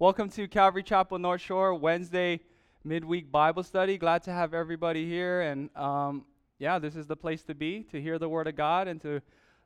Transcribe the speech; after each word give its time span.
Welcome 0.00 0.30
to 0.30 0.46
Calvary 0.46 0.84
Chapel 0.84 1.18
North 1.18 1.40
Shore 1.40 1.74
Wednesday 1.74 2.38
midweek 2.84 3.32
Bible 3.32 3.64
study. 3.64 3.98
Glad 3.98 4.22
to 4.22 4.30
have 4.30 4.54
everybody 4.54 5.04
here. 5.08 5.40
And 5.40 5.76
um, 5.76 6.24
yeah, 6.60 6.78
this 6.78 6.94
is 6.94 7.08
the 7.08 7.16
place 7.16 7.42
to 7.42 7.54
be 7.56 7.82
to 7.90 8.00
hear 8.00 8.16
the 8.16 8.28
Word 8.28 8.46
of 8.46 8.54
God 8.54 8.86
and 8.86 9.00
to 9.02 9.20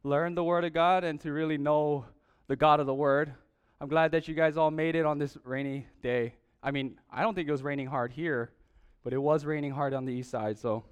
learn 0.05 0.35
the 0.35 0.43
Word 0.43 0.65
of 0.65 0.73
God 0.73 1.05
and 1.05 1.21
to 1.21 1.33
really 1.33 1.59
know 1.59 2.07
the 2.49 2.57
God 2.57 2.81
of 2.81 2.87
the 2.87 2.95
Word. 2.95 3.35
I'm 3.79 3.91
glad 3.91 4.11
that 4.13 4.27
you 4.27 4.35
guys 4.35 4.57
all 4.57 4.71
made 4.71 4.95
it 4.95 5.05
on 5.05 5.19
this 5.19 5.37
rainy 5.45 5.87
day. 6.03 6.33
I 6.63 6.71
mean, 6.71 6.99
I 7.11 7.21
don't 7.21 7.35
think 7.35 7.47
it 7.47 7.53
was 7.53 7.63
raining 7.63 7.89
hard 7.89 8.11
here, 8.11 8.53
but 9.05 9.13
it 9.13 9.21
was 9.21 9.45
raining 9.45 9.73
hard 9.73 9.93
on 9.93 10.07
the 10.07 10.15
east 10.15 10.31
side. 10.31 10.59
So 10.59 10.83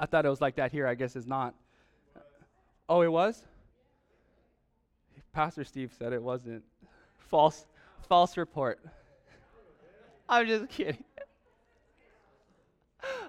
I 0.00 0.06
thought 0.06 0.26
it 0.26 0.30
was 0.30 0.40
like 0.40 0.56
that 0.56 0.72
here. 0.72 0.88
I 0.88 0.96
guess 0.96 1.14
it's 1.14 1.28
not. 1.28 1.54
Oh, 2.88 3.02
it 3.02 3.12
was? 3.12 3.44
Pastor 5.32 5.62
Steve 5.62 5.92
said 5.96 6.12
it 6.12 6.20
wasn't. 6.20 6.64
False, 7.30 7.66
false 8.04 8.36
report. 8.36 8.80
I'm 10.28 10.46
just 10.46 10.68
kidding. 10.68 11.04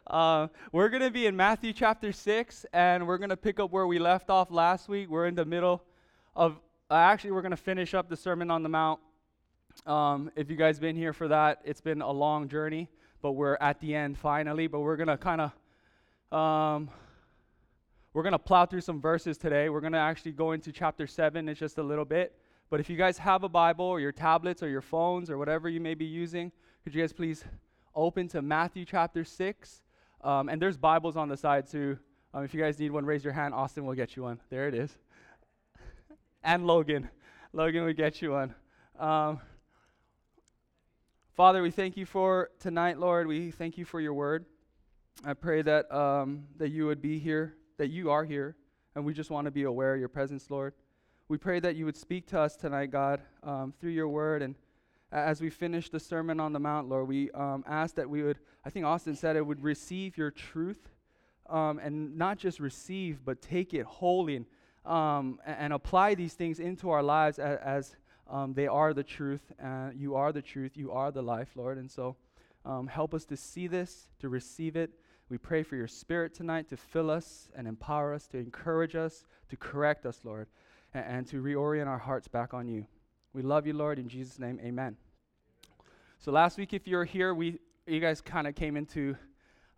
Uh, 0.08 0.48
we're 0.72 0.88
going 0.88 1.02
to 1.02 1.12
be 1.12 1.26
in 1.26 1.36
Matthew 1.36 1.74
chapter 1.74 2.14
6, 2.14 2.66
and 2.72 3.06
we're 3.06 3.18
going 3.18 3.32
to 3.32 3.36
pick 3.36 3.60
up 3.60 3.72
where 3.72 3.88
we 3.88 4.00
left 4.00 4.30
off 4.30 4.50
last 4.50 4.88
week. 4.88 5.10
We're 5.10 5.26
in 5.26 5.36
the 5.36 5.44
middle 5.44 5.84
of, 6.34 6.62
uh, 6.90 6.94
actually, 6.94 7.32
we're 7.32 7.42
going 7.42 7.52
to 7.52 7.58
finish 7.58 7.94
up 7.94 8.08
the 8.08 8.16
Sermon 8.16 8.50
on 8.52 8.64
the 8.64 8.70
Mount. 8.70 9.02
Um, 9.86 10.32
if 10.36 10.50
you 10.50 10.56
guys 10.56 10.80
been 10.80 10.96
here 10.96 11.12
for 11.12 11.28
that, 11.28 11.60
it's 11.66 11.82
been 11.82 12.02
a 12.02 12.12
long 12.12 12.48
journey, 12.48 12.88
but 13.22 13.34
we're 13.34 13.58
at 13.60 13.82
the 13.82 13.96
end 13.96 14.18
finally. 14.18 14.68
But 14.68 14.80
we're 14.80 14.96
going 14.96 15.10
to 15.10 15.18
kind 15.18 15.42
of 15.42 16.38
um, 16.38 16.90
we're 18.14 18.24
going 18.24 18.32
to 18.32 18.40
plow 18.40 18.66
through 18.66 18.82
some 18.82 19.02
verses 19.02 19.38
today. 19.38 19.70
We're 19.70 19.82
going 19.82 19.94
to 19.94 20.00
actually 20.00 20.32
go 20.32 20.54
into 20.54 20.72
chapter 20.72 21.06
7 21.06 21.50
in 21.50 21.56
just 21.56 21.78
a 21.78 21.84
little 21.84 22.06
bit. 22.06 22.34
But 22.70 22.80
if 22.80 22.90
you 22.90 22.98
guys 22.98 23.18
have 23.20 23.44
a 23.44 23.50
Bible 23.50 23.86
or 23.86 24.00
your 24.00 24.12
tablets 24.12 24.64
or 24.64 24.68
your 24.68 24.82
phones 24.82 25.30
or 25.30 25.38
whatever 25.38 25.70
you 25.70 25.80
may 25.80 25.94
be 25.94 26.06
using, 26.06 26.52
could 26.84 26.94
you 26.94 27.02
guys 27.02 27.14
please 27.14 27.44
open 27.94 28.28
to 28.30 28.42
Matthew 28.42 28.86
chapter 28.86 29.24
6? 29.24 29.84
Um, 30.22 30.50
and 30.50 30.62
there's 30.62 30.78
Bibles 30.78 31.16
on 31.16 31.30
the 31.30 31.38
side 31.38 31.68
too. 31.70 31.98
Um, 32.34 32.44
if 32.44 32.54
you 32.54 32.62
guys 32.62 32.80
need 32.80 32.92
one, 32.92 33.06
raise 33.06 33.24
your 33.24 33.34
hand. 33.34 33.54
Austin 33.54 33.86
will 33.86 33.94
get 33.94 34.16
you 34.16 34.24
one. 34.24 34.40
There 34.50 34.68
it 34.68 34.74
is. 34.74 34.98
and 36.44 36.66
Logan. 36.66 37.10
Logan 37.54 37.86
will 37.86 37.94
get 37.94 38.22
you 38.22 38.32
one. 38.32 38.54
Um, 39.00 39.40
Father, 41.34 41.62
we 41.62 41.72
thank 41.72 41.98
you 41.98 42.06
for 42.06 42.50
tonight, 42.60 42.98
Lord. 42.98 43.28
We 43.28 43.52
thank 43.52 43.78
you 43.78 43.86
for 43.86 44.00
your 44.00 44.14
word. 44.14 44.46
I 45.26 45.34
pray 45.34 45.62
that, 45.62 45.92
um, 45.94 46.46
that 46.58 46.70
you 46.70 46.86
would 46.88 47.02
be 47.02 47.20
here 47.20 47.56
that 47.78 47.90
you 47.90 48.12
are 48.12 48.24
here, 48.24 48.56
and 48.96 49.06
we 49.06 49.14
just 49.14 49.30
want 49.30 49.46
to 49.46 49.52
be 49.52 49.64
aware 49.64 49.94
of 49.94 50.00
your 50.00 50.10
presence, 50.10 50.50
Lord. 50.50 50.74
We 51.28 51.40
pray 51.40 51.60
that 51.60 51.76
you 51.76 51.86
would 51.86 51.98
speak 51.98 52.28
to 52.28 52.40
us 52.40 52.56
tonight, 52.56 52.92
God, 52.92 53.20
um, 53.42 53.74
through 53.80 53.90
your 53.90 54.08
word. 54.08 54.44
And 54.44 54.54
as 55.12 55.42
we 55.42 55.50
finish 55.50 55.90
the 55.90 56.00
Sermon 56.00 56.40
on 56.40 56.54
the 56.54 56.60
Mount, 56.60 56.88
Lord, 56.88 57.08
we 57.08 57.32
um, 57.32 57.64
ask 57.68 57.96
that 57.96 58.08
we 58.08 58.22
would, 58.22 58.38
I 58.64 58.70
think 58.70 58.86
Austin 58.86 59.16
said 59.16 59.36
it, 59.36 59.44
would 59.44 59.64
receive 59.64 60.20
your 60.20 60.30
truth, 60.30 60.88
um, 61.50 61.80
and 61.80 62.16
not 62.16 62.38
just 62.38 62.60
receive, 62.60 63.26
but 63.26 63.42
take 63.42 63.74
it 63.74 63.88
wholly 63.88 64.36
and, 64.36 64.46
um, 64.86 65.40
and, 65.48 65.58
and 65.62 65.74
apply 65.74 66.14
these 66.14 66.34
things 66.34 66.60
into 66.60 66.92
our 66.92 67.02
lives 67.02 67.40
as, 67.40 67.58
as 67.58 67.96
um, 68.30 68.54
they 68.54 68.68
are 68.68 68.94
the 68.94 69.04
truth. 69.04 69.52
Uh, 69.60 69.90
you 69.96 70.14
are 70.14 70.32
the 70.32 70.44
truth. 70.44 70.78
You 70.78 70.92
are 70.92 71.10
the 71.10 71.24
life, 71.24 71.50
Lord. 71.56 71.80
And 71.80 71.90
so 71.90 72.18
um, 72.66 72.86
help 72.86 73.16
us 73.16 73.26
to 73.26 73.36
see 73.36 73.66
this, 73.66 74.10
to 74.20 74.30
receive 74.30 74.76
it, 74.76 74.92
we 75.28 75.40
pray 75.40 75.64
for 75.64 75.76
your 75.76 75.88
spirit 75.88 76.36
tonight 76.36 76.70
to 76.70 76.78
fill 76.78 77.10
us 77.10 77.50
and 77.56 77.68
empower 77.68 78.14
us, 78.14 78.28
to 78.28 78.38
encourage 78.38 78.96
us, 78.96 79.26
to 79.50 79.58
correct 79.58 80.06
us, 80.06 80.20
Lord, 80.24 80.48
and, 80.96 81.06
and 81.06 81.28
to 81.28 81.42
reorient 81.42 81.88
our 81.88 81.98
hearts 81.98 82.28
back 82.28 82.54
on 82.54 82.68
you. 82.68 82.88
We 83.34 83.42
love 83.42 83.68
you, 83.68 83.74
Lord. 83.74 84.00
In 84.00 84.08
Jesus' 84.08 84.40
name, 84.40 84.60
amen. 84.64 84.96
So 86.20 86.32
last 86.32 86.58
week, 86.58 86.74
if 86.74 86.88
you 86.88 86.96
were 86.96 87.06
here, 87.06 87.36
we 87.36 87.60
you 87.86 88.00
guys 88.00 88.20
kind 88.20 88.48
of 88.48 88.56
came 88.56 88.78
into 88.78 89.16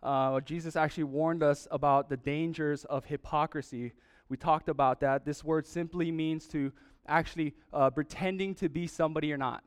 uh, 0.02 0.40
Jesus 0.40 0.76
actually 0.76 1.04
warned 1.04 1.42
us 1.42 1.66
about 1.70 2.08
the 2.08 2.16
dangers 2.16 2.84
of 2.84 3.04
hypocrisy. 3.04 3.92
We 4.28 4.36
talked 4.36 4.68
about 4.68 5.00
that. 5.00 5.24
This 5.24 5.42
word 5.42 5.66
simply 5.66 6.10
means 6.12 6.46
to 6.48 6.72
actually 7.06 7.54
uh, 7.72 7.90
pretending 7.90 8.54
to 8.56 8.68
be 8.68 8.86
somebody 8.86 9.26
you're 9.26 9.36
not. 9.36 9.64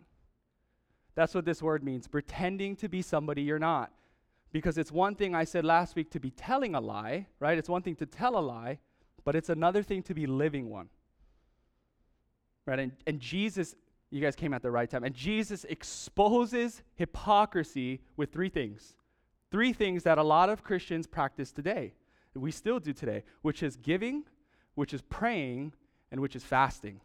That's 1.13 1.35
what 1.35 1.45
this 1.45 1.61
word 1.61 1.83
means 1.83 2.07
pretending 2.07 2.77
to 2.77 2.87
be 2.87 3.01
somebody 3.01 3.41
you're 3.41 3.59
not. 3.59 3.91
Because 4.53 4.77
it's 4.77 4.91
one 4.91 5.15
thing 5.15 5.35
I 5.35 5.43
said 5.43 5.65
last 5.65 5.95
week 5.95 6.09
to 6.11 6.19
be 6.19 6.31
telling 6.31 6.75
a 6.75 6.81
lie, 6.81 7.27
right? 7.39 7.57
It's 7.57 7.69
one 7.69 7.81
thing 7.81 7.95
to 7.97 8.05
tell 8.05 8.37
a 8.37 8.39
lie, 8.39 8.79
but 9.23 9.35
it's 9.35 9.49
another 9.49 9.83
thing 9.83 10.01
to 10.03 10.13
be 10.13 10.25
living 10.25 10.69
one. 10.69 10.89
Right? 12.65 12.79
And, 12.79 12.91
and 13.07 13.19
Jesus, 13.19 13.75
you 14.09 14.21
guys 14.21 14.35
came 14.35 14.53
at 14.53 14.61
the 14.61 14.71
right 14.71 14.89
time, 14.89 15.03
and 15.03 15.15
Jesus 15.15 15.65
exposes 15.65 16.83
hypocrisy 16.95 18.01
with 18.17 18.31
three 18.31 18.49
things. 18.49 18.95
Three 19.51 19.73
things 19.73 20.03
that 20.03 20.17
a 20.17 20.23
lot 20.23 20.49
of 20.49 20.63
Christians 20.63 21.07
practice 21.07 21.51
today, 21.51 21.93
we 22.33 22.51
still 22.51 22.79
do 22.79 22.93
today, 22.93 23.23
which 23.41 23.63
is 23.63 23.75
giving, 23.75 24.23
which 24.75 24.93
is 24.93 25.01
praying, 25.01 25.73
and 26.11 26.21
which 26.21 26.35
is 26.35 26.43
fasting. 26.43 27.01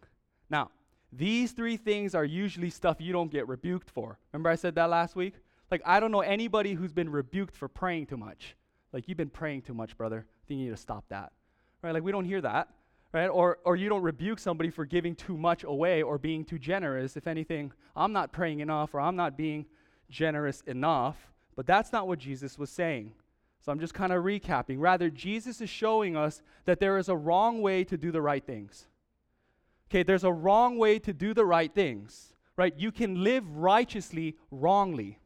Now, 0.48 0.70
these 1.12 1.52
three 1.52 1.76
things 1.76 2.14
are 2.14 2.24
usually 2.24 2.70
stuff 2.70 3.00
you 3.00 3.12
don't 3.12 3.30
get 3.30 3.48
rebuked 3.48 3.90
for. 3.90 4.18
Remember 4.32 4.50
I 4.50 4.56
said 4.56 4.74
that 4.74 4.90
last 4.90 5.16
week? 5.16 5.34
Like, 5.70 5.82
I 5.84 5.98
don't 5.98 6.12
know 6.12 6.20
anybody 6.20 6.74
who's 6.74 6.92
been 6.92 7.10
rebuked 7.10 7.56
for 7.56 7.68
praying 7.68 8.06
too 8.06 8.16
much. 8.16 8.54
Like, 8.92 9.08
you've 9.08 9.18
been 9.18 9.30
praying 9.30 9.62
too 9.62 9.74
much, 9.74 9.96
brother. 9.96 10.26
I 10.28 10.42
think 10.46 10.58
you 10.60 10.66
need 10.66 10.70
to 10.72 10.76
stop 10.76 11.04
that. 11.08 11.32
Right? 11.82 11.92
Like, 11.92 12.04
we 12.04 12.12
don't 12.12 12.24
hear 12.24 12.40
that. 12.40 12.68
Right? 13.16 13.28
Or, 13.28 13.56
or 13.64 13.76
you 13.76 13.88
don't 13.88 14.02
rebuke 14.02 14.38
somebody 14.38 14.68
for 14.68 14.84
giving 14.84 15.14
too 15.14 15.38
much 15.38 15.64
away 15.64 16.02
or 16.02 16.18
being 16.18 16.44
too 16.44 16.58
generous. 16.58 17.16
If 17.16 17.26
anything, 17.26 17.72
I'm 17.96 18.12
not 18.12 18.30
praying 18.30 18.60
enough 18.60 18.92
or 18.92 19.00
I'm 19.00 19.16
not 19.16 19.38
being 19.38 19.64
generous 20.10 20.60
enough. 20.66 21.16
But 21.54 21.66
that's 21.66 21.94
not 21.94 22.06
what 22.06 22.18
Jesus 22.18 22.58
was 22.58 22.68
saying. 22.68 23.14
So 23.64 23.72
I'm 23.72 23.80
just 23.80 23.94
kind 23.94 24.12
of 24.12 24.22
recapping. 24.22 24.80
Rather, 24.80 25.08
Jesus 25.08 25.62
is 25.62 25.70
showing 25.70 26.14
us 26.14 26.42
that 26.66 26.78
there 26.78 26.98
is 26.98 27.08
a 27.08 27.16
wrong 27.16 27.62
way 27.62 27.84
to 27.84 27.96
do 27.96 28.12
the 28.12 28.20
right 28.20 28.44
things. 28.44 28.84
Okay, 29.88 30.02
there's 30.02 30.24
a 30.24 30.30
wrong 30.30 30.76
way 30.76 30.98
to 30.98 31.14
do 31.14 31.32
the 31.32 31.46
right 31.46 31.74
things, 31.74 32.34
right? 32.54 32.74
You 32.76 32.92
can 32.92 33.24
live 33.24 33.48
righteously 33.48 34.36
wrongly. 34.50 35.20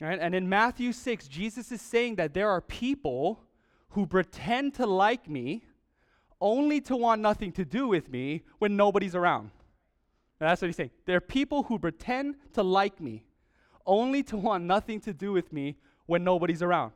Right? 0.00 0.18
And 0.18 0.34
in 0.34 0.48
Matthew 0.48 0.94
6, 0.94 1.28
Jesus 1.28 1.70
is 1.70 1.82
saying 1.82 2.14
that 2.14 2.32
there 2.32 2.48
are 2.48 2.62
people 2.62 3.42
who 3.90 4.06
pretend 4.06 4.72
to 4.76 4.86
like 4.86 5.28
me 5.28 5.64
only 6.44 6.80
to 6.82 6.94
want 6.94 7.20
nothing 7.20 7.50
to 7.52 7.64
do 7.64 7.88
with 7.88 8.08
me 8.08 8.42
when 8.58 8.76
nobody's 8.76 9.14
around. 9.14 9.50
And 10.38 10.48
that's 10.50 10.60
what 10.60 10.68
he's 10.68 10.76
saying. 10.76 10.90
There 11.06 11.16
are 11.16 11.20
people 11.20 11.64
who 11.64 11.78
pretend 11.78 12.36
to 12.52 12.62
like 12.62 13.00
me 13.00 13.24
only 13.86 14.22
to 14.24 14.36
want 14.36 14.64
nothing 14.64 15.00
to 15.00 15.12
do 15.12 15.32
with 15.32 15.52
me 15.52 15.76
when 16.06 16.22
nobody's 16.22 16.62
around. 16.62 16.92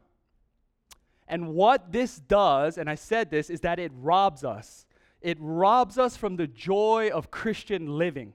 And 1.27 1.55
what 1.55 1.93
this 1.93 2.19
does, 2.19 2.79
and 2.79 2.89
I 2.89 2.95
said 2.95 3.31
this, 3.31 3.51
is 3.51 3.61
that 3.61 3.79
it 3.79 3.91
robs 3.95 4.45
us. 4.45 4.87
It 5.21 5.39
robs 5.41 5.99
us 5.99 6.17
from 6.17 6.37
the 6.37 6.47
joy 6.47 7.11
of 7.13 7.31
Christian 7.31 7.99
living 7.99 8.35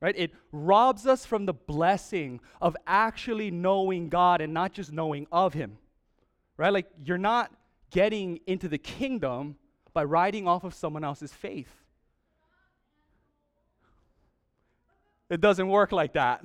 right? 0.00 0.14
It 0.16 0.32
robs 0.52 1.06
us 1.06 1.26
from 1.26 1.46
the 1.46 1.54
blessing 1.54 2.40
of 2.60 2.76
actually 2.86 3.50
knowing 3.50 4.08
God 4.08 4.40
and 4.40 4.54
not 4.54 4.72
just 4.72 4.92
knowing 4.92 5.26
of 5.32 5.54
Him, 5.54 5.78
right? 6.56 6.72
Like, 6.72 6.86
you're 7.04 7.18
not 7.18 7.52
getting 7.90 8.40
into 8.46 8.68
the 8.68 8.78
kingdom 8.78 9.56
by 9.98 10.04
riding 10.04 10.46
off 10.46 10.62
of 10.62 10.74
someone 10.74 11.02
else's 11.02 11.32
faith. 11.32 11.74
It 15.28 15.40
doesn't 15.40 15.66
work 15.66 15.90
like 15.90 16.12
that. 16.12 16.44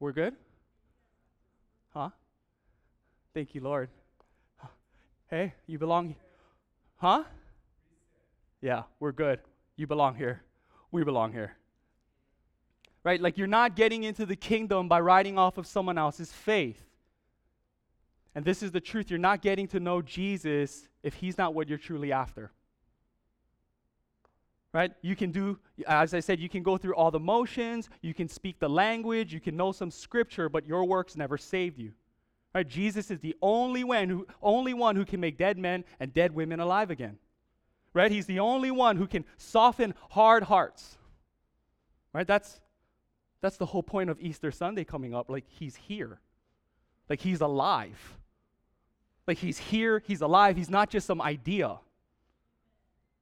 We're 0.00 0.10
good? 0.10 0.34
Huh? 1.94 2.10
Thank 3.34 3.54
you, 3.54 3.60
Lord. 3.60 3.88
Hey, 5.28 5.54
you 5.68 5.78
belong 5.78 6.08
here. 6.08 6.16
Huh? 6.96 7.22
Yeah, 8.60 8.82
we're 8.98 9.12
good. 9.12 9.38
You 9.76 9.86
belong 9.86 10.16
here. 10.16 10.42
We 10.90 11.04
belong 11.04 11.32
here. 11.32 11.56
Right? 13.02 13.20
Like 13.20 13.38
you're 13.38 13.46
not 13.46 13.76
getting 13.76 14.04
into 14.04 14.26
the 14.26 14.36
kingdom 14.36 14.88
by 14.88 15.00
riding 15.00 15.38
off 15.38 15.58
of 15.58 15.66
someone 15.66 15.96
else's 15.96 16.32
faith. 16.32 16.84
And 18.34 18.44
this 18.44 18.62
is 18.62 18.70
the 18.70 18.80
truth. 18.80 19.10
You're 19.10 19.18
not 19.18 19.42
getting 19.42 19.66
to 19.68 19.80
know 19.80 20.02
Jesus 20.02 20.86
if 21.02 21.14
he's 21.14 21.38
not 21.38 21.54
what 21.54 21.68
you're 21.68 21.78
truly 21.78 22.12
after. 22.12 22.52
Right? 24.72 24.92
You 25.02 25.16
can 25.16 25.32
do, 25.32 25.58
as 25.86 26.14
I 26.14 26.20
said, 26.20 26.38
you 26.38 26.48
can 26.48 26.62
go 26.62 26.76
through 26.76 26.94
all 26.94 27.10
the 27.10 27.18
motions, 27.18 27.88
you 28.02 28.14
can 28.14 28.28
speak 28.28 28.60
the 28.60 28.68
language, 28.68 29.32
you 29.34 29.40
can 29.40 29.56
know 29.56 29.72
some 29.72 29.90
scripture, 29.90 30.48
but 30.48 30.64
your 30.64 30.84
works 30.84 31.16
never 31.16 31.36
saved 31.36 31.76
you. 31.76 31.92
Right? 32.54 32.68
Jesus 32.68 33.10
is 33.10 33.18
the 33.18 33.36
only 33.42 33.82
one 33.82 34.08
who 34.08 34.26
only 34.42 34.74
one 34.74 34.94
who 34.94 35.04
can 35.04 35.20
make 35.20 35.38
dead 35.38 35.58
men 35.58 35.84
and 35.98 36.12
dead 36.12 36.32
women 36.32 36.60
alive 36.60 36.90
again. 36.90 37.18
Right? 37.94 38.12
He's 38.12 38.26
the 38.26 38.38
only 38.38 38.70
one 38.70 38.96
who 38.96 39.08
can 39.08 39.24
soften 39.38 39.94
hard 40.10 40.44
hearts. 40.44 40.98
Right? 42.12 42.26
That's 42.26 42.60
that's 43.40 43.56
the 43.56 43.66
whole 43.66 43.82
point 43.82 44.10
of 44.10 44.20
Easter 44.20 44.50
Sunday 44.50 44.84
coming 44.84 45.14
up. 45.14 45.30
Like 45.30 45.44
he's 45.48 45.76
here. 45.76 46.20
Like 47.08 47.20
he's 47.20 47.40
alive. 47.40 48.18
Like 49.26 49.38
he's 49.38 49.58
here, 49.58 50.02
he's 50.06 50.20
alive, 50.22 50.56
he's 50.56 50.70
not 50.70 50.90
just 50.90 51.06
some 51.06 51.20
idea. 51.20 51.78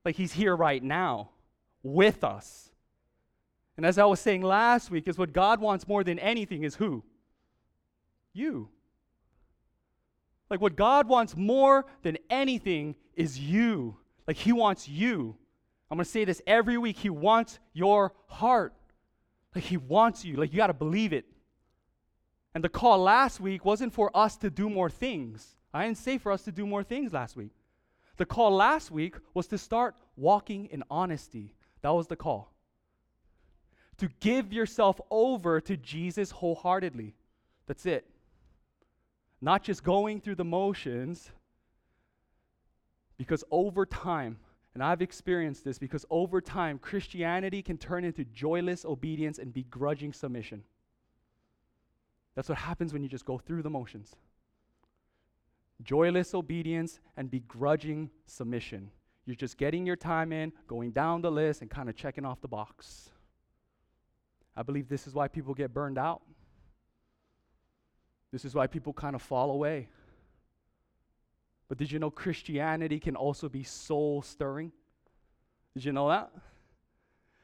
Like 0.05 0.17
he's 0.17 0.32
here 0.32 0.56
right 0.56 0.82
now 0.82 1.31
with 1.82 2.25
us. 2.25 2.70
And 3.76 3.87
as 3.87 3.99
I 3.99 4.05
was 4.06 4.19
saying 4.19 4.43
last 4.43 4.91
week, 4.91 5.06
is 5.06 5.19
what 5.19 5.32
God 5.32 5.61
wants 5.61 5.87
more 5.87 6.03
than 6.03 6.19
anything 6.19 6.64
is 6.64 6.75
who? 6.76 7.05
You. 8.32 8.69
Like 10.50 10.61
what 10.61 10.76
God 10.76 11.09
wants 11.09 11.37
more 11.37 11.87
than 12.03 12.19
anything 12.31 12.97
is 13.14 13.38
you. 13.38 13.97
Like 14.26 14.37
he 14.37 14.53
wants 14.53 14.88
you. 14.88 15.37
I'm 15.91 15.97
going 15.97 16.05
to 16.05 16.11
say 16.11 16.25
this 16.25 16.43
every 16.47 16.76
week. 16.76 16.99
He 16.99 17.11
wants 17.11 17.59
your 17.73 18.12
heart. 18.26 18.75
Like 19.55 19.65
he 19.65 19.77
wants 19.77 20.25
you. 20.25 20.37
Like 20.37 20.53
you 20.53 20.56
got 20.56 20.69
to 20.69 20.75
believe 20.75 21.12
it. 21.12 21.25
And 22.55 22.65
the 22.65 22.69
call 22.69 22.99
last 22.99 23.41
week 23.41 23.65
wasn't 23.65 23.93
for 23.93 24.11
us 24.17 24.37
to 24.39 24.50
do 24.50 24.69
more 24.69 24.91
things. 24.91 25.56
I 25.73 25.85
didn't 25.85 25.99
say 25.99 26.19
for 26.19 26.33
us 26.33 26.43
to 26.43 26.53
do 26.53 26.67
more 26.67 26.83
things 26.83 27.12
last 27.12 27.37
week. 27.37 27.53
The 28.17 28.27
call 28.27 28.50
last 28.50 28.91
week 28.91 29.17
was 29.35 29.47
to 29.49 29.59
start 29.59 29.95
walking 30.17 30.67
in 30.67 30.83
honesty. 30.91 31.55
That 31.83 31.91
was 31.91 32.09
the 32.09 32.17
call. 32.17 32.53
To 33.99 34.09
give 34.21 34.53
yourself 34.53 35.00
over 35.11 35.61
to 35.61 35.77
Jesus 35.77 36.31
wholeheartedly. 36.31 37.15
That's 37.67 37.87
it. 37.87 38.06
Not 39.41 39.62
just 39.62 39.85
going 39.85 40.21
through 40.21 40.35
the 40.37 40.45
motions, 40.45 41.31
because 43.19 43.45
over 43.50 43.87
time, 43.87 44.39
and 44.78 44.84
I've 44.84 45.02
experienced 45.02 45.64
this, 45.64 45.76
because 45.76 46.06
over 46.08 46.40
time, 46.40 46.78
Christianity 46.78 47.62
can 47.62 47.78
turn 47.78 48.04
into 48.04 48.25
joyless 48.26 48.84
obedience 48.84 49.40
and 49.40 49.52
begrudging 49.52 50.12
submission. 50.12 50.62
That's 52.36 52.48
what 52.48 52.58
happens 52.58 52.92
when 52.92 53.02
you 53.02 53.08
just 53.08 53.25
go 53.25 53.38
through 53.38 53.62
the 53.62 53.70
motions. 53.70 54.14
Joyless 55.82 56.32
obedience 56.32 57.00
and 57.16 57.28
begrudging 57.28 58.08
submission. 58.26 58.92
You're 59.26 59.34
just 59.34 59.58
getting 59.58 59.84
your 59.84 59.96
time 59.96 60.30
in, 60.32 60.52
going 60.69 60.92
down 60.92 61.22
the 61.22 61.32
list, 61.32 61.60
and 61.60 61.69
kind 61.69 61.88
of 61.88 61.96
checking 61.96 62.25
off 62.25 62.40
the 62.40 62.46
box. 62.46 63.10
I 64.56 64.62
believe 64.62 64.88
this 64.88 65.08
is 65.08 65.12
why 65.12 65.26
people 65.26 65.54
get 65.54 65.75
burned 65.75 65.98
out. 65.98 66.22
This 68.30 68.44
is 68.44 68.54
why 68.54 68.69
people 68.69 68.92
kind 68.92 69.16
of 69.16 69.22
fall 69.22 69.50
away. 69.50 69.88
But 71.69 71.79
did 71.79 71.93
you 71.93 71.99
know 71.99 72.11
Christianity 72.11 72.99
can 72.99 73.15
also 73.15 73.49
be 73.49 73.62
soul 73.62 74.23
stirring? 74.23 74.73
Did 75.75 75.85
you 75.85 75.93
know 75.93 76.09
that? 76.09 76.31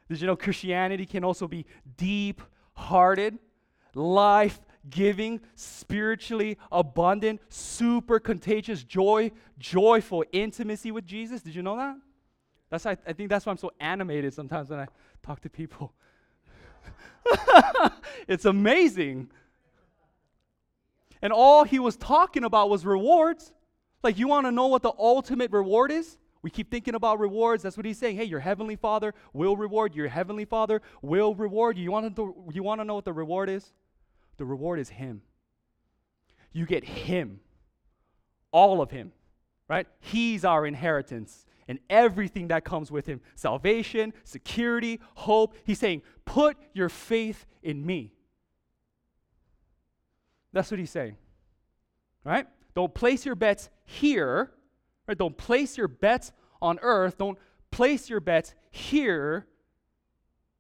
Did 0.09 0.21
you 0.21 0.27
know 0.27 0.37
Christianity 0.37 1.07
can 1.07 1.25
also 1.25 1.47
be 1.47 1.67
deep 1.97 2.41
hearted, 2.75 3.39
life 3.95 4.61
giving, 4.91 5.41
spiritually 5.55 6.59
abundant, 6.71 7.41
super 7.49 8.19
contagious 8.19 8.83
joy, 8.83 9.31
joyful 9.59 10.25
intimacy 10.33 10.91
with 10.91 11.07
Jesus? 11.07 11.43
Did 11.43 11.55
you 11.55 11.63
know 11.63 11.77
that? 11.77 11.97
That's 12.71 12.87
I, 12.87 12.97
I 13.07 13.13
think 13.13 13.29
that's 13.29 13.47
why 13.47 13.53
I'm 13.53 13.59
so 13.59 13.71
animated 13.81 14.35
sometimes 14.35 14.71
when 14.71 14.81
I 14.81 14.89
talk 15.23 15.41
to 15.43 15.51
people. 15.51 15.93
it's 18.29 18.45
amazing. 18.45 19.31
And 21.23 21.33
all 21.33 21.65
he 21.65 21.79
was 21.79 21.97
talking 21.97 22.45
about 22.45 22.69
was 22.69 22.85
rewards. 22.85 23.54
Like, 24.05 24.19
you 24.19 24.29
want 24.29 24.47
to 24.47 24.53
know 24.53 24.67
what 24.67 24.83
the 24.83 24.93
ultimate 24.99 25.51
reward 25.51 25.91
is? 25.91 26.19
We 26.43 26.51
keep 26.51 26.71
thinking 26.71 26.95
about 26.95 27.19
rewards. 27.19 27.63
That's 27.63 27.77
what 27.77 27.87
he's 27.87 27.97
saying. 27.97 28.19
Hey, 28.19 28.25
your 28.25 28.41
heavenly 28.41 28.77
father 28.77 29.15
will 29.33 29.57
reward. 29.57 29.95
Your 29.95 30.09
heavenly 30.09 30.45
father 30.45 30.83
will 31.01 31.35
reward 31.35 31.79
you. 31.79 31.85
You 31.85 31.91
want 31.91 32.15
to, 32.15 32.35
you 32.53 32.63
want 32.63 32.83
to 32.83 32.85
know 32.85 32.95
what 32.95 33.07
the 33.07 33.15
reward 33.15 33.49
is? 33.49 33.73
The 34.37 34.45
reward 34.45 34.79
is 34.79 34.91
him. 34.91 35.23
You 36.53 36.67
get 36.67 36.85
him, 36.85 37.41
all 38.53 38.83
of 38.83 38.91
him, 38.91 39.13
right? 39.69 39.87
He's 40.01 40.45
our 40.45 40.67
inheritance 40.67 41.47
and 41.67 41.79
everything 41.89 42.49
that 42.49 42.63
comes 42.63 42.91
with 42.91 43.07
him 43.07 43.23
salvation, 43.35 44.13
security, 44.23 45.01
hope. 45.15 45.57
He's 45.65 45.79
saying, 45.79 46.03
put 46.27 46.59
your 46.75 46.91
faith 46.91 47.47
in 47.63 47.85
me. 47.85 48.13
That's 50.53 50.71
what 50.71 50.79
he's 50.79 50.91
saying. 50.91 51.17
Right? 52.23 52.47
Don't 52.75 52.93
place 52.93 53.25
your 53.25 53.35
bets 53.35 53.71
here. 53.85 54.51
Right? 55.07 55.19
Don't 55.19 55.37
place 55.37 55.77
your 55.77 55.89
bets 55.89 56.33
on 56.61 56.79
earth. 56.83 57.19
Don't 57.19 57.39
place 57.71 58.09
your 58.09 58.21
bets 58.21 58.55
here 58.71 59.47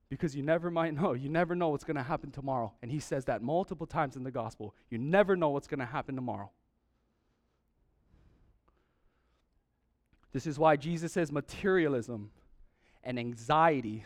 because 0.08 0.36
you 0.36 0.42
never 0.42 0.70
might 0.70 0.94
know. 0.94 1.12
You 1.12 1.28
never 1.28 1.54
know 1.54 1.70
what's 1.70 1.84
going 1.84 1.96
to 1.96 2.02
happen 2.02 2.30
tomorrow. 2.30 2.72
And 2.82 2.90
he 2.90 3.00
says 3.00 3.24
that 3.24 3.42
multiple 3.42 3.86
times 3.86 4.16
in 4.16 4.22
the 4.22 4.30
gospel. 4.30 4.74
You 4.90 4.98
never 4.98 5.36
know 5.36 5.50
what's 5.50 5.66
going 5.66 5.80
to 5.80 5.86
happen 5.86 6.14
tomorrow. 6.14 6.50
This 10.32 10.46
is 10.46 10.58
why 10.58 10.76
Jesus 10.76 11.12
says 11.12 11.30
materialism 11.30 12.30
and 13.04 13.18
anxiety 13.18 14.04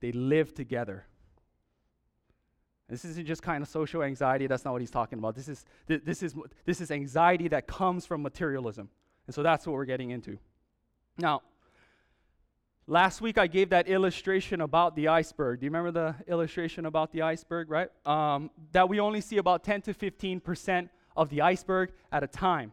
they 0.00 0.12
live 0.12 0.54
together. 0.54 1.06
This 2.88 3.04
isn't 3.04 3.26
just 3.26 3.42
kind 3.42 3.62
of 3.62 3.68
social 3.68 4.02
anxiety. 4.02 4.46
That's 4.46 4.64
not 4.64 4.72
what 4.72 4.82
he's 4.82 4.90
talking 4.90 5.18
about. 5.18 5.34
This 5.34 5.48
is, 5.48 5.64
th- 5.88 6.02
this 6.04 6.22
is, 6.22 6.34
this 6.64 6.80
is 6.80 6.90
anxiety 6.90 7.48
that 7.48 7.66
comes 7.66 8.04
from 8.04 8.22
materialism. 8.22 8.90
And 9.26 9.34
so 9.34 9.42
that's 9.42 9.66
what 9.66 9.72
we're 9.72 9.86
getting 9.86 10.10
into. 10.10 10.38
Now, 11.16 11.40
last 12.86 13.22
week 13.22 13.38
I 13.38 13.46
gave 13.46 13.70
that 13.70 13.88
illustration 13.88 14.60
about 14.60 14.96
the 14.96 15.08
iceberg. 15.08 15.60
Do 15.60 15.66
you 15.66 15.70
remember 15.70 15.92
the 15.92 16.30
illustration 16.30 16.84
about 16.84 17.10
the 17.10 17.22
iceberg, 17.22 17.70
right? 17.70 17.88
Um, 18.04 18.50
that 18.72 18.88
we 18.88 19.00
only 19.00 19.22
see 19.22 19.38
about 19.38 19.64
10 19.64 19.82
to 19.82 19.94
15% 19.94 20.90
of 21.16 21.30
the 21.30 21.40
iceberg 21.40 21.92
at 22.12 22.22
a 22.22 22.26
time. 22.26 22.72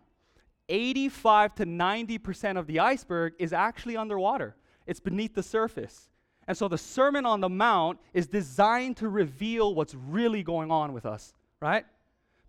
85 0.68 1.56
to 1.56 1.66
90% 1.66 2.58
of 2.58 2.68
the 2.68 2.80
iceberg 2.80 3.34
is 3.40 3.54
actually 3.54 3.96
underwater, 3.98 4.56
it's 4.86 5.00
beneath 5.00 5.36
the 5.36 5.44
surface. 5.44 6.10
And 6.52 6.58
so 6.58 6.68
the 6.68 6.78
Sermon 6.78 7.26
on 7.26 7.40
the 7.40 7.48
Mount 7.48 7.98
is 8.14 8.28
designed 8.28 8.98
to 8.98 9.08
reveal 9.08 9.74
what's 9.74 9.96
really 9.96 10.44
going 10.44 10.70
on 10.70 10.92
with 10.92 11.06
us, 11.06 11.34
right? 11.62 11.86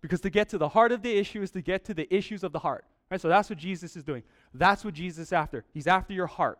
Because 0.01 0.19
to 0.19 0.29
get 0.29 0.49
to 0.49 0.57
the 0.57 0.67
heart 0.67 0.91
of 0.91 1.01
the 1.01 1.17
issue 1.17 1.41
is 1.41 1.51
to 1.51 1.61
get 1.61 1.85
to 1.85 1.93
the 1.93 2.13
issues 2.13 2.43
of 2.43 2.51
the 2.51 2.59
heart, 2.59 2.83
right? 3.09 3.21
So 3.21 3.29
that's 3.29 3.49
what 3.49 3.57
Jesus 3.57 3.95
is 3.95 4.03
doing. 4.03 4.23
That's 4.53 4.83
what 4.83 4.93
Jesus 4.93 5.27
is 5.27 5.31
after. 5.31 5.63
He's 5.73 5.87
after 5.87 6.11
your 6.13 6.27
heart. 6.27 6.59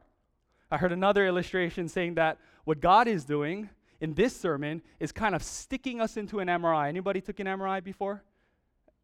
I 0.72 0.78
heard 0.78 0.94
another 0.94 1.28
illustration 1.28 1.90
saying 1.90 2.13
that 2.13 2.38
what 2.63 2.80
God 2.80 3.10
is 3.10 3.25
doing 3.25 3.69
in 4.00 4.13
this 4.13 4.34
sermon 4.34 4.81
is 5.01 5.12
kind 5.12 5.36
of 5.36 5.44
sticking 5.44 6.00
us 6.00 6.16
into 6.16 6.40
an 6.40 6.48
MRI. 6.48 6.88
Anybody 6.88 7.19
took 7.19 7.42
an 7.42 7.48
MRI 7.48 7.84
before? 7.84 8.24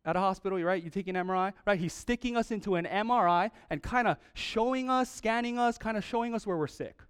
At 0.05 0.15
a 0.15 0.19
hospital, 0.19 0.63
right? 0.63 0.81
You 0.81 0.89
take 0.89 1.09
an 1.09 1.15
MRI, 1.17 1.51
right? 1.67 1.77
He's 1.77 1.91
sticking 1.91 2.37
us 2.37 2.51
into 2.51 2.75
an 2.75 2.85
MRI 2.85 3.51
and 3.69 3.83
kind 3.83 4.07
of 4.07 4.15
showing 4.33 4.89
us, 4.89 5.11
scanning 5.11 5.59
us, 5.59 5.77
kind 5.77 5.97
of 5.97 6.05
showing 6.05 6.33
us 6.33 6.47
where 6.47 6.55
we're 6.55 6.67
sick. 6.67 7.01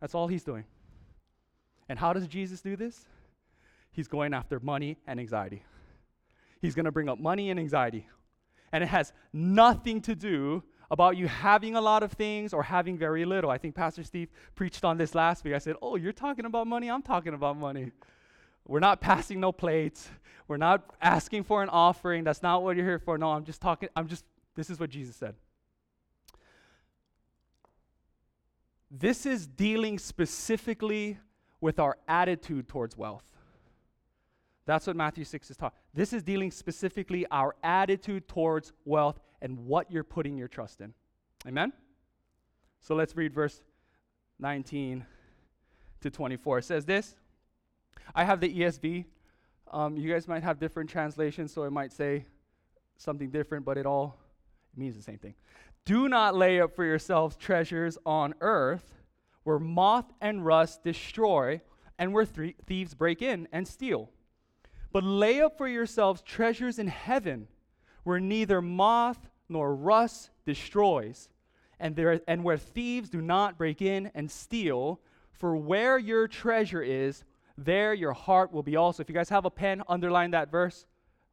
That's 0.00 0.14
all 0.14 0.28
he's 0.28 0.44
doing. 0.44 0.64
And 1.88 1.98
how 1.98 2.12
does 2.12 2.26
Jesus 2.26 2.60
do 2.60 2.76
this? 2.76 3.06
He's 3.90 4.08
going 4.08 4.34
after 4.34 4.60
money 4.60 4.98
and 5.06 5.18
anxiety. 5.18 5.62
He's 6.60 6.74
going 6.74 6.84
to 6.84 6.92
bring 6.92 7.08
up 7.08 7.18
money 7.18 7.50
and 7.50 7.58
anxiety. 7.58 8.06
And 8.72 8.84
it 8.84 8.88
has 8.88 9.12
nothing 9.32 10.00
to 10.02 10.14
do 10.14 10.62
about 10.90 11.16
you 11.16 11.26
having 11.26 11.76
a 11.76 11.80
lot 11.80 12.02
of 12.02 12.12
things 12.12 12.52
or 12.52 12.62
having 12.62 12.96
very 12.96 13.24
little. 13.24 13.50
I 13.50 13.58
think 13.58 13.74
Pastor 13.74 14.02
Steve 14.02 14.28
preached 14.54 14.84
on 14.84 14.96
this 14.96 15.14
last 15.14 15.44
week. 15.44 15.54
I 15.54 15.58
said, 15.58 15.76
Oh, 15.82 15.96
you're 15.96 16.12
talking 16.12 16.44
about 16.44 16.66
money? 16.66 16.90
I'm 16.90 17.02
talking 17.02 17.34
about 17.34 17.56
money. 17.56 17.92
We're 18.66 18.80
not 18.80 19.00
passing 19.00 19.40
no 19.40 19.52
plates. 19.52 20.10
We're 20.46 20.58
not 20.58 20.84
asking 21.00 21.44
for 21.44 21.62
an 21.62 21.68
offering. 21.68 22.24
That's 22.24 22.42
not 22.42 22.62
what 22.62 22.76
you're 22.76 22.86
here 22.86 22.98
for. 22.98 23.18
No, 23.18 23.30
I'm 23.30 23.44
just 23.44 23.60
talking. 23.60 23.88
I'm 23.96 24.08
just, 24.08 24.24
this 24.54 24.70
is 24.70 24.78
what 24.78 24.90
Jesus 24.90 25.16
said. 25.16 25.34
This 28.90 29.26
is 29.26 29.46
dealing 29.46 29.98
specifically 29.98 31.18
with 31.60 31.78
our 31.78 31.98
attitude 32.06 32.68
towards 32.68 32.96
wealth. 32.96 33.24
That's 34.64 34.86
what 34.86 34.96
Matthew 34.96 35.24
6 35.24 35.50
is 35.50 35.56
talking. 35.56 35.78
This 35.94 36.12
is 36.12 36.22
dealing 36.22 36.50
specifically 36.50 37.26
our 37.30 37.54
attitude 37.62 38.28
towards 38.28 38.72
wealth 38.84 39.18
and 39.40 39.66
what 39.66 39.90
you're 39.90 40.04
putting 40.04 40.36
your 40.36 40.48
trust 40.48 40.80
in. 40.80 40.92
Amen? 41.46 41.72
So 42.80 42.94
let's 42.94 43.16
read 43.16 43.32
verse 43.32 43.62
19 44.38 45.04
to 46.00 46.10
24. 46.10 46.58
It 46.58 46.64
says 46.64 46.84
this 46.84 47.14
I 48.14 48.24
have 48.24 48.40
the 48.40 48.52
ESV. 48.52 49.04
Um, 49.70 49.96
you 49.96 50.10
guys 50.12 50.26
might 50.26 50.42
have 50.42 50.58
different 50.58 50.88
translations, 50.88 51.52
so 51.52 51.64
it 51.64 51.70
might 51.70 51.92
say 51.92 52.24
something 52.96 53.30
different, 53.30 53.64
but 53.64 53.76
it 53.76 53.86
all 53.86 54.18
means 54.76 54.96
the 54.96 55.02
same 55.02 55.18
thing. 55.18 55.34
Do 55.88 56.06
not 56.06 56.34
lay 56.34 56.60
up 56.60 56.76
for 56.76 56.84
yourselves 56.84 57.34
treasures 57.34 57.96
on 58.04 58.34
earth 58.42 58.92
where 59.44 59.58
moth 59.58 60.12
and 60.20 60.44
rust 60.44 60.84
destroy 60.84 61.62
and 61.98 62.12
where 62.12 62.26
th- 62.26 62.56
thieves 62.66 62.92
break 62.92 63.22
in 63.22 63.48
and 63.52 63.66
steal. 63.66 64.10
But 64.92 65.02
lay 65.02 65.40
up 65.40 65.56
for 65.56 65.66
yourselves 65.66 66.20
treasures 66.20 66.78
in 66.78 66.88
heaven 66.88 67.48
where 68.04 68.20
neither 68.20 68.60
moth 68.60 69.30
nor 69.48 69.74
rust 69.74 70.28
destroys 70.44 71.30
and, 71.80 71.96
there, 71.96 72.20
and 72.28 72.44
where 72.44 72.58
thieves 72.58 73.08
do 73.08 73.22
not 73.22 73.56
break 73.56 73.80
in 73.80 74.10
and 74.14 74.30
steal. 74.30 75.00
For 75.32 75.56
where 75.56 75.98
your 75.98 76.28
treasure 76.28 76.82
is, 76.82 77.24
there 77.56 77.94
your 77.94 78.12
heart 78.12 78.52
will 78.52 78.62
be 78.62 78.76
also. 78.76 79.02
If 79.02 79.08
you 79.08 79.14
guys 79.14 79.30
have 79.30 79.46
a 79.46 79.50
pen, 79.50 79.82
underline 79.88 80.32
that 80.32 80.50
verse. 80.50 80.84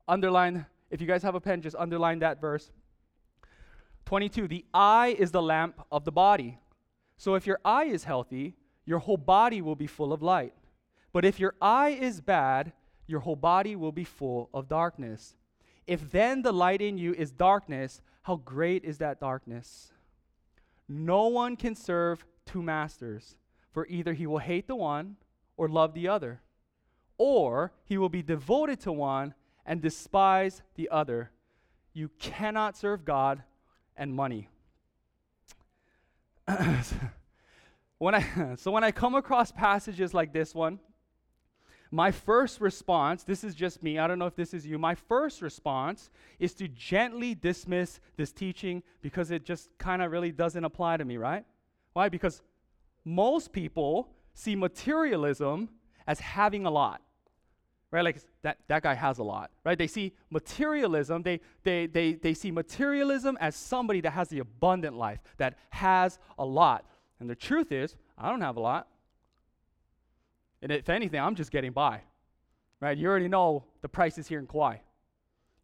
Underline, 0.07 0.65
if 0.91 1.01
you 1.01 1.07
guys 1.07 1.23
have 1.23 1.35
a 1.35 1.41
pen, 1.41 1.61
just 1.61 1.75
underline 1.75 2.19
that 2.19 2.39
verse. 2.39 2.71
22 4.05 4.47
The 4.47 4.65
eye 4.73 5.15
is 5.17 5.31
the 5.31 5.41
lamp 5.41 5.81
of 5.91 6.05
the 6.05 6.11
body. 6.11 6.59
So 7.17 7.35
if 7.35 7.47
your 7.47 7.59
eye 7.65 7.85
is 7.85 8.03
healthy, 8.03 8.55
your 8.85 8.99
whole 8.99 9.17
body 9.17 9.61
will 9.61 9.75
be 9.75 9.87
full 9.87 10.13
of 10.13 10.21
light. 10.21 10.53
But 11.11 11.25
if 11.25 11.39
your 11.39 11.55
eye 11.61 11.89
is 11.89 12.21
bad, 12.21 12.73
your 13.07 13.21
whole 13.21 13.35
body 13.35 13.75
will 13.75 13.91
be 13.91 14.03
full 14.03 14.49
of 14.53 14.67
darkness. 14.67 15.35
If 15.87 16.11
then 16.11 16.41
the 16.41 16.51
light 16.51 16.81
in 16.81 16.97
you 16.97 17.13
is 17.13 17.31
darkness, 17.31 18.01
how 18.23 18.37
great 18.37 18.83
is 18.83 18.97
that 18.97 19.19
darkness? 19.19 19.91
No 20.87 21.27
one 21.27 21.55
can 21.55 21.75
serve 21.75 22.25
two 22.45 22.61
masters, 22.61 23.35
for 23.71 23.87
either 23.87 24.13
he 24.13 24.27
will 24.27 24.39
hate 24.39 24.67
the 24.67 24.75
one 24.75 25.15
or 25.57 25.67
love 25.67 25.93
the 25.93 26.07
other, 26.07 26.41
or 27.17 27.71
he 27.85 27.97
will 27.97 28.09
be 28.09 28.21
devoted 28.21 28.79
to 28.81 28.91
one 28.91 29.33
and 29.65 29.81
despise 29.81 30.61
the 30.75 30.89
other. 30.89 31.31
You 31.93 32.09
cannot 32.19 32.75
serve 32.75 33.05
God 33.05 33.43
and 33.97 34.13
money. 34.13 34.49
when 37.97 38.15
I, 38.15 38.55
so 38.57 38.71
when 38.71 38.83
I 38.83 38.91
come 38.91 39.15
across 39.15 39.51
passages 39.51 40.13
like 40.13 40.33
this 40.33 40.53
one, 40.53 40.79
my 41.91 42.11
first 42.11 42.59
response, 42.59 43.23
this 43.23 43.43
is 43.43 43.55
just 43.55 43.81
me, 43.81 43.99
I 43.99 44.07
don't 44.07 44.19
know 44.19 44.25
if 44.25 44.35
this 44.35 44.53
is 44.53 44.65
you, 44.65 44.77
my 44.77 44.95
first 44.95 45.41
response 45.41 46.09
is 46.39 46.53
to 46.55 46.67
gently 46.67 47.35
dismiss 47.35 47.99
this 48.17 48.31
teaching 48.31 48.83
because 49.01 49.31
it 49.31 49.45
just 49.45 49.69
kind 49.77 50.01
of 50.01 50.11
really 50.11 50.31
doesn't 50.31 50.65
apply 50.65 50.97
to 50.97 51.05
me, 51.05 51.17
right? 51.17 51.45
Why? 51.93 52.09
Because 52.09 52.41
most 53.05 53.53
people 53.53 54.09
see 54.33 54.55
materialism 54.55 55.69
as 56.07 56.19
having 56.19 56.65
a 56.65 56.71
lot. 56.71 57.01
Right? 57.91 58.03
Like 58.03 58.21
that, 58.41 58.57
that 58.67 58.83
guy 58.83 58.93
has 58.93 59.19
a 59.19 59.23
lot. 59.23 59.51
Right? 59.63 59.77
They 59.77 59.87
see 59.87 60.13
materialism, 60.29 61.21
they, 61.23 61.39
they, 61.63 61.87
they, 61.87 62.13
they 62.13 62.33
see 62.33 62.51
materialism 62.51 63.37
as 63.39 63.55
somebody 63.55 64.01
that 64.01 64.11
has 64.11 64.29
the 64.29 64.39
abundant 64.39 64.95
life, 64.95 65.19
that 65.37 65.57
has 65.69 66.19
a 66.37 66.45
lot. 66.45 66.85
And 67.19 67.29
the 67.29 67.35
truth 67.35 67.71
is, 67.71 67.95
I 68.17 68.29
don't 68.29 68.41
have 68.41 68.57
a 68.57 68.61
lot. 68.61 68.87
And 70.61 70.71
if 70.71 70.89
anything, 70.89 71.19
I'm 71.19 71.35
just 71.35 71.51
getting 71.51 71.71
by. 71.71 72.01
Right? 72.81 72.97
You 72.97 73.07
already 73.07 73.27
know 73.27 73.65
the 73.81 73.89
prices 73.89 74.27
here 74.27 74.39
in 74.39 74.47
Kauai. 74.47 74.77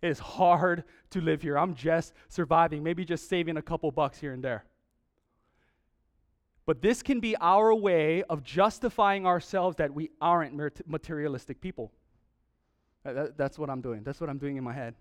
It 0.02 0.08
is 0.08 0.20
hard 0.20 0.84
to 1.12 1.22
live 1.22 1.42
here. 1.42 1.58
I'm 1.58 1.76
just 1.76 2.14
surviving, 2.30 2.82
maybe 2.82 3.06
just 3.06 3.30
saving 3.30 3.58
a 3.58 3.62
couple 3.62 3.92
bucks 3.92 4.20
here 4.20 4.34
and 4.34 4.44
there. 4.44 4.66
But 6.66 6.82
this 6.82 7.04
can 7.04 7.20
be 7.20 7.36
our 7.38 7.74
way 7.74 8.24
of 8.24 8.44
justifying 8.44 9.26
ourselves 9.26 9.78
that 9.78 9.94
we 9.94 10.10
aren't 10.22 10.56
materialistic 10.88 11.60
people. 11.60 11.92
That, 13.04 13.38
that's 13.38 13.58
what 13.58 13.70
I'm 13.70 13.82
doing. 13.82 14.04
That's 14.04 14.22
what 14.22 14.30
I'm 14.30 14.38
doing 14.38 14.58
in 14.58 14.64
my 14.64 14.74
head. 14.74 14.96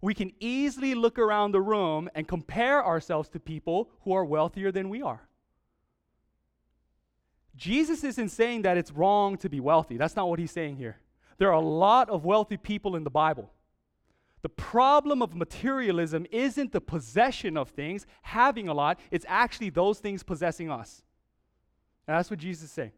We 0.00 0.14
can 0.14 0.32
easily 0.38 0.94
look 0.94 1.18
around 1.18 1.52
the 1.52 1.60
room 1.60 2.08
and 2.14 2.26
compare 2.26 2.84
ourselves 2.84 3.28
to 3.30 3.40
people 3.40 3.90
who 4.02 4.12
are 4.12 4.24
wealthier 4.24 4.70
than 4.70 4.88
we 4.88 5.02
are. 5.02 5.28
Jesus 7.56 8.04
isn't 8.04 8.28
saying 8.28 8.62
that 8.62 8.76
it's 8.76 8.92
wrong 8.92 9.36
to 9.38 9.48
be 9.48 9.58
wealthy. 9.58 9.96
That's 9.96 10.14
not 10.14 10.28
what 10.28 10.38
he's 10.38 10.52
saying 10.52 10.76
here. 10.76 10.98
There 11.38 11.48
are 11.48 11.54
a 11.54 11.60
lot 11.60 12.08
of 12.08 12.24
wealthy 12.24 12.56
people 12.56 12.94
in 12.94 13.02
the 13.02 13.10
Bible. 13.10 13.50
The 14.42 14.48
problem 14.48 15.20
of 15.20 15.34
materialism 15.34 16.26
isn't 16.30 16.70
the 16.70 16.80
possession 16.80 17.56
of 17.56 17.70
things, 17.70 18.06
having 18.22 18.68
a 18.68 18.74
lot, 18.74 19.00
it's 19.10 19.26
actually 19.28 19.70
those 19.70 19.98
things 19.98 20.22
possessing 20.22 20.70
us. 20.70 21.02
And 22.06 22.16
that's 22.16 22.30
what 22.30 22.38
Jesus 22.38 22.64
is 22.64 22.70
saying. 22.70 22.92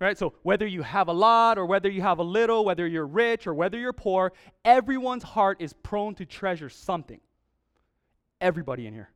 Right? 0.00 0.16
So 0.16 0.34
whether 0.42 0.66
you 0.66 0.82
have 0.82 1.08
a 1.08 1.12
lot 1.12 1.58
or 1.58 1.66
whether 1.66 1.90
you 1.90 2.02
have 2.02 2.18
a 2.18 2.22
little, 2.22 2.64
whether 2.64 2.86
you're 2.86 3.06
rich 3.06 3.46
or 3.46 3.54
whether 3.54 3.76
you're 3.78 3.92
poor, 3.92 4.32
everyone's 4.64 5.24
heart 5.24 5.60
is 5.60 5.72
prone 5.72 6.14
to 6.16 6.24
treasure 6.24 6.68
something. 6.68 7.20
Everybody 8.40 8.86
in 8.86 8.94
here. 8.94 9.10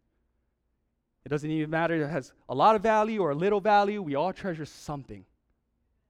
It 1.25 1.29
doesn't 1.29 1.49
even 1.49 1.71
matter 1.71 1.95
if 1.95 2.09
it 2.09 2.11
has 2.11 2.33
a 2.49 2.55
lot 2.55 2.75
of 2.75 2.83
value 2.83 3.21
or 3.21 3.31
a 3.31 3.35
little 3.35 3.61
value, 3.61 4.03
we 4.03 4.17
all 4.17 4.33
treasure 4.33 4.65
something. 4.65 5.25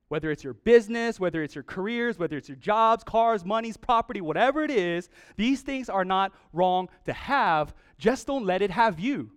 Whether 0.09 0.31
it's 0.31 0.45
your 0.45 0.55
business, 0.55 1.21
whether 1.21 1.43
it's 1.43 1.55
your 1.55 1.65
careers, 1.65 2.19
whether 2.19 2.37
it's 2.37 2.49
your 2.49 2.57
jobs, 2.57 3.05
cars, 3.05 3.45
monies, 3.45 3.77
property, 3.77 4.21
whatever 4.21 4.63
it 4.63 4.71
is, 4.71 5.11
these 5.37 5.61
things 5.61 5.89
are 5.91 6.05
not 6.05 6.33
wrong 6.53 6.89
to 7.05 7.13
have. 7.13 7.75
Just 7.99 8.27
don't 8.27 8.47
let 8.47 8.63
it 8.63 8.71
have 8.71 8.99
you. 8.99 9.33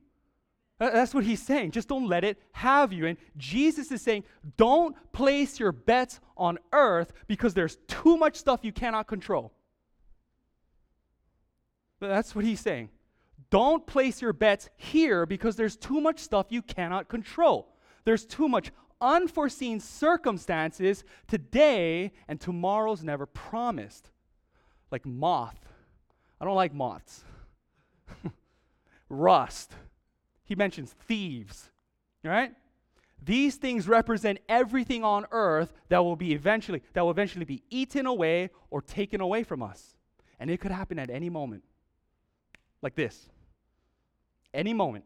That's 0.77 1.13
what 1.13 1.23
he's 1.23 1.41
saying. 1.41 1.71
Just 1.71 1.87
don't 1.87 2.07
let 2.07 2.25
it 2.25 2.37
have 2.51 2.91
you. 2.91 3.05
And 3.05 3.17
Jesus 3.37 3.91
is 3.91 4.01
saying, 4.01 4.25
don't 4.57 4.95
place 5.13 5.59
your 5.59 5.71
bets 5.71 6.19
on 6.35 6.59
earth 6.73 7.13
because 7.27 7.53
there's 7.53 7.77
too 7.87 8.17
much 8.17 8.35
stuff 8.35 8.59
you 8.63 8.73
cannot 8.73 9.07
control. 9.07 9.53
That's 12.01 12.35
what 12.35 12.43
he's 12.43 12.59
saying. 12.59 12.89
Don't 13.49 13.87
place 13.87 14.21
your 14.21 14.33
bets 14.33 14.69
here 14.75 15.25
because 15.25 15.55
there's 15.55 15.77
too 15.77 16.01
much 16.01 16.19
stuff 16.19 16.47
you 16.49 16.61
cannot 16.61 17.07
control. 17.07 17.73
There's 18.03 18.25
too 18.25 18.49
much 18.49 18.71
unforeseen 18.99 19.79
circumstances 19.79 21.03
today, 21.27 22.11
and 22.27 22.39
tomorrow's 22.39 23.03
never 23.03 23.25
promised. 23.25 24.09
Like 24.91 25.05
moth. 25.05 25.59
I 26.39 26.45
don't 26.45 26.55
like 26.55 26.73
moths. 26.73 27.23
Rust. 29.09 29.73
He 30.45 30.55
mentions 30.55 30.93
thieves, 30.93 31.71
right? 32.23 32.53
These 33.21 33.55
things 33.55 33.87
represent 33.87 34.39
everything 34.47 35.03
on 35.03 35.25
earth 35.31 35.73
that 35.89 35.99
will 35.99 36.15
be 36.15 36.33
eventually 36.33 36.81
that 36.93 37.01
will 37.01 37.11
eventually 37.11 37.45
be 37.45 37.63
eaten 37.69 38.05
away 38.05 38.51
or 38.69 38.81
taken 38.81 39.19
away 39.19 39.43
from 39.43 39.63
us. 39.63 39.95
And 40.39 40.49
it 40.49 40.59
could 40.59 40.71
happen 40.71 40.99
at 40.99 41.09
any 41.09 41.29
moment. 41.29 41.63
Like 42.81 42.95
this 42.95 43.29
any 44.53 44.73
moment, 44.73 45.03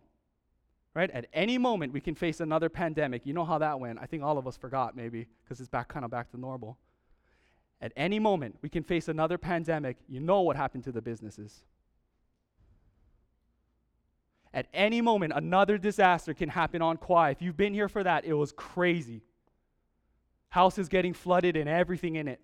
right? 0.94 1.10
At 1.12 1.26
any 1.34 1.58
moment, 1.58 1.92
we 1.92 2.00
can 2.00 2.16
face 2.16 2.40
another 2.40 2.70
pandemic. 2.70 3.26
You 3.26 3.34
know 3.34 3.46
how 3.46 3.58
that 3.58 3.80
went. 3.80 4.00
I 4.00 4.06
think 4.06 4.24
all 4.24 4.38
of 4.38 4.48
us 4.48 4.56
forgot, 4.56 4.96
maybe, 4.96 5.28
because 5.44 5.60
it's 5.60 5.70
back 5.70 5.88
kind 5.88 6.06
of 6.06 6.12
back 6.12 6.30
to 6.32 6.40
normal. 6.40 6.78
At 7.82 7.92
any 7.96 8.20
moment, 8.20 8.58
we 8.62 8.70
can 8.70 8.84
face 8.84 9.08
another 9.08 9.38
pandemic. 9.38 9.98
You 10.08 10.20
know 10.20 10.42
what 10.42 10.56
happened 10.56 10.84
to 10.84 10.92
the 10.92 11.02
businesses. 11.02 11.64
At 14.54 14.68
any 14.74 15.02
moment, 15.02 15.34
another 15.36 15.78
disaster 15.78 16.34
can 16.34 16.50
happen 16.50 16.82
on 16.82 16.98
Kauai. 16.98 17.32
If 17.32 17.42
you've 17.42 17.58
been 17.58 17.74
here 17.74 17.88
for 17.88 18.04
that, 18.04 18.26
it 18.26 18.34
was 18.34 18.52
crazy. 18.52 19.22
Houses 20.50 20.90
getting 20.90 21.14
flooded 21.14 21.56
and 21.56 21.70
everything 21.70 22.16
in 22.16 22.28
it. 22.28 22.42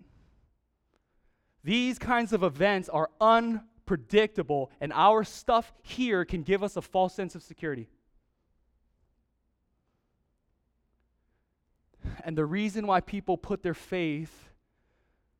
These 1.64 1.98
kinds 1.98 2.32
of 2.32 2.44
events 2.44 2.88
are 2.88 3.10
unpredictable, 3.20 4.70
and 4.80 4.92
our 4.92 5.24
stuff 5.24 5.72
here 5.82 6.24
can 6.24 6.42
give 6.44 6.62
us 6.62 6.76
a 6.76 6.82
false 6.82 7.12
sense 7.12 7.34
of 7.34 7.42
security. 7.42 7.88
And 12.22 12.38
the 12.38 12.44
reason 12.44 12.86
why 12.86 13.00
people 13.00 13.36
put 13.36 13.64
their 13.64 13.74
faith, 13.74 14.45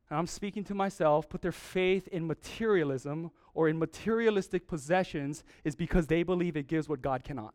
and 0.09 0.19
I'm 0.19 0.27
speaking 0.27 0.65
to 0.65 0.75
myself, 0.75 1.29
put 1.29 1.43
their 1.43 1.53
faith 1.53 2.07
in 2.09 2.27
materialism 2.27 3.31
or 3.55 3.69
in 3.69 3.79
materialistic 3.79 4.69
possessions 4.69 5.43
is 5.65 5.75
because 5.75 6.07
they 6.07 6.23
believe 6.23 6.57
it 6.57 6.69
gives 6.69 6.89
what 6.89 7.03
God 7.03 7.25
cannot. 7.25 7.55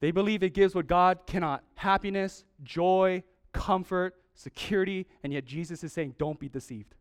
They 0.00 0.10
believe 0.10 0.42
it 0.42 0.54
gives 0.54 0.74
what 0.74 0.86
God 0.86 1.20
cannot 1.26 1.64
happiness, 1.74 2.44
joy, 2.62 3.22
comfort, 3.52 4.14
security, 4.34 5.06
and 5.22 5.32
yet 5.32 5.44
Jesus 5.44 5.84
is 5.84 5.92
saying, 5.92 6.16
don't 6.18 6.38
be 6.38 6.48
deceived. 6.48 6.94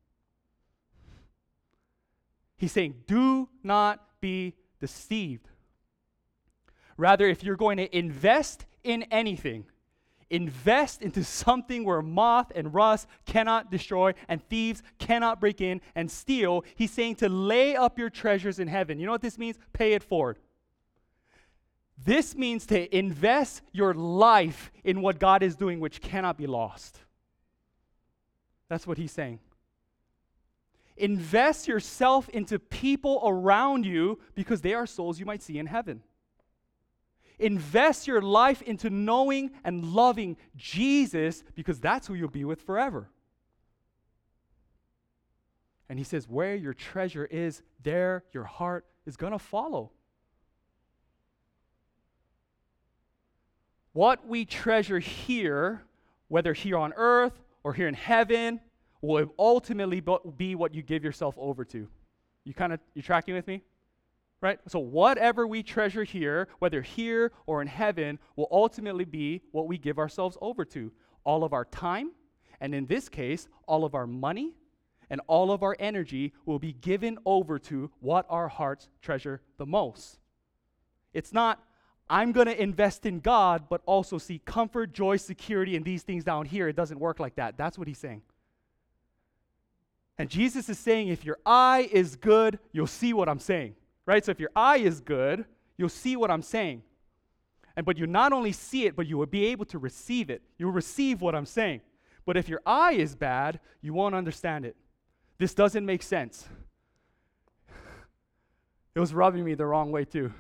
He's 2.58 2.72
saying, 2.72 2.96
do 3.08 3.50
not 3.64 4.04
be 4.20 4.56
deceived. 4.80 5.48
Rather, 6.96 7.28
if 7.28 7.44
you're 7.44 7.56
going 7.56 7.78
to 7.78 7.98
invest 7.98 8.66
in 8.84 9.04
anything, 9.04 9.66
invest 10.32 11.02
into 11.02 11.24
something 11.24 11.84
where 11.84 12.02
moth 12.02 12.52
and 12.56 12.74
rust 12.74 13.08
cannot 13.26 13.70
destroy 13.70 14.14
and 14.28 14.42
thieves 14.50 14.82
cannot 14.98 15.40
break 15.40 15.62
in 15.62 15.82
and 15.94 16.10
steal. 16.10 16.64
He's 16.76 16.92
saying 16.92 17.16
to 17.16 17.30
lay 17.30 17.76
up 17.76 18.00
your 18.00 18.10
treasures 18.10 18.58
in 18.58 18.68
heaven. 18.68 19.00
You 19.00 19.06
know 19.06 19.12
what 19.12 19.22
this 19.22 19.38
means? 19.38 19.60
Pay 19.74 19.94
it 19.94 20.04
forward. 20.04 20.40
This 22.04 22.36
means 22.36 22.66
to 22.68 22.98
invest 22.98 23.62
your 23.72 23.94
life 23.94 24.72
in 24.84 25.02
what 25.02 25.20
God 25.20 25.44
is 25.44 25.56
doing, 25.56 25.80
which 25.80 26.02
cannot 26.02 26.38
be 26.38 26.48
lost. 26.48 26.98
That's 28.70 28.88
what 28.88 28.98
he's 28.98 29.12
saying. 29.12 29.40
Invest 30.98 31.68
yourself 31.68 32.30
into 32.30 32.58
people 32.58 33.22
around 33.26 33.86
you 33.86 34.20
because 34.34 34.62
they 34.62 34.74
are 34.74 34.86
souls 34.86 35.20
you 35.20 35.26
might 35.26 35.44
see 35.44 35.60
in 35.60 35.66
heaven. 35.66 36.02
Invest 37.42 38.08
your 38.08 38.22
life 38.22 38.62
into 38.62 38.90
knowing 38.90 39.52
and 39.64 39.84
loving 39.84 40.38
Jesus 40.56 41.44
because 41.56 41.80
that's 41.80 42.08
who 42.08 42.14
you'll 42.14 42.30
be 42.30 42.46
with 42.46 42.62
forever. 42.62 43.10
And 45.90 45.98
he 45.98 46.06
says, 46.06 46.30
Where 46.30 46.56
your 46.56 46.74
treasure 46.74 47.26
is, 47.26 47.64
there 47.82 48.24
your 48.32 48.44
heart 48.44 48.86
is 49.06 49.18
going 49.18 49.34
to 49.34 49.40
follow. 49.40 49.92
What 53.94 54.26
we 54.26 54.46
treasure 54.46 55.00
here, 55.00 55.82
whether 56.28 56.54
here 56.54 56.78
on 56.78 56.94
earth 56.96 57.34
or 57.64 57.74
here 57.74 57.88
in 57.88 57.94
heaven, 57.94 58.62
will 59.02 59.34
ultimately 59.38 60.02
be 60.38 60.56
what 60.56 60.74
you 60.76 60.82
give 60.84 61.04
yourself 61.04 61.36
over 61.38 61.66
to. 61.66 61.88
You 62.44 62.54
kind 62.54 62.72
of 62.72 62.80
you 62.94 63.02
tracking 63.02 63.34
with 63.34 63.48
me? 63.48 63.64
Right? 64.42 64.60
So, 64.68 64.80
whatever 64.80 65.46
we 65.46 65.62
treasure 65.62 66.04
here, 66.04 66.48
whether 66.58 66.82
here 66.82 67.32
or 67.46 67.62
in 67.62 67.68
heaven, 67.68 68.18
will 68.36 68.48
ultimately 68.52 69.06
be 69.06 69.42
what 69.52 69.68
we 69.68 69.78
give 69.78 70.00
ourselves 70.00 70.38
over 70.42 70.66
to. 70.66 70.92
All 71.24 71.44
of 71.44 71.54
our 71.54 71.66
time, 71.66 72.12
and 72.60 72.74
in 72.74 72.88
this 72.88 73.08
case, 73.08 73.48
all 73.68 73.86
of 73.86 73.94
our 73.94 74.08
money 74.08 74.56
and 75.12 75.22
all 75.28 75.52
of 75.52 75.62
our 75.62 75.76
energy 75.78 76.34
will 76.46 76.58
be 76.58 76.74
given 76.74 77.20
over 77.26 77.60
to 77.60 77.92
what 78.00 78.26
our 78.30 78.48
hearts 78.48 78.88
treasure 79.02 79.42
the 79.58 79.66
most. 79.66 80.20
It's 81.14 81.34
not, 81.34 81.62
I'm 82.10 82.32
going 82.32 82.48
to 82.48 82.60
invest 82.60 83.06
in 83.06 83.20
God, 83.20 83.66
but 83.70 83.82
also 83.86 84.18
see 84.18 84.40
comfort, 84.46 84.94
joy, 84.94 85.18
security, 85.18 85.76
and 85.76 85.84
these 85.84 86.04
things 86.04 86.24
down 86.24 86.46
here. 86.46 86.70
It 86.70 86.78
doesn't 86.78 87.00
work 87.00 87.20
like 87.20 87.36
that. 87.36 87.58
That's 87.58 87.78
what 87.78 87.90
he's 87.90 87.98
saying. 87.98 88.22
And 90.18 90.30
Jesus 90.30 90.70
is 90.70 90.80
saying, 90.80 91.10
if 91.10 91.26
your 91.26 91.40
eye 91.46 91.90
is 91.92 92.16
good, 92.16 92.60
you'll 92.72 92.88
see 92.88 93.12
what 93.12 93.28
I'm 93.28 93.40
saying 93.40 93.76
right? 94.06 94.24
So 94.24 94.32
if 94.32 94.40
your 94.40 94.52
eye 94.56 94.78
is 94.78 95.00
good, 95.02 95.46
you'll 95.78 95.90
see 95.90 96.16
what 96.16 96.32
I'm 96.32 96.42
saying. 96.42 96.84
And 97.76 97.86
but 97.86 97.98
you 97.98 98.08
not 98.08 98.34
only 98.34 98.52
see 98.52 98.86
it, 98.86 98.96
but 98.96 99.08
you 99.08 99.18
will 99.18 99.26
be 99.26 99.46
able 99.48 99.66
to 99.66 99.80
receive 99.80 100.30
it. 100.30 100.42
You'll 100.58 100.72
receive 100.72 101.22
what 101.22 101.36
I'm 101.36 101.46
saying. 101.46 101.82
But 102.26 102.38
if 102.38 102.50
your 102.50 102.62
eye 102.66 102.94
is 102.94 103.16
bad, 103.16 103.60
you 103.82 103.94
won't 103.94 104.16
understand 104.16 104.66
it. 104.66 104.76
This 105.38 105.54
doesn't 105.54 105.86
make 105.86 106.04
sense. 106.04 106.48
It 108.94 109.00
was 109.00 109.14
rubbing 109.14 109.44
me 109.44 109.54
the 109.54 109.66
wrong 109.66 109.92
way 109.92 110.06
too. 110.06 110.34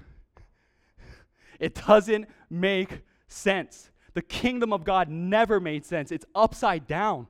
It 1.59 1.75
doesn't 1.75 2.27
make 2.49 3.01
sense. 3.27 3.91
The 4.13 4.21
kingdom 4.21 4.73
of 4.73 4.83
God 4.83 5.09
never 5.09 5.59
made 5.59 5.85
sense. 5.85 6.11
It's 6.11 6.25
upside 6.35 6.87
down. 6.87 7.27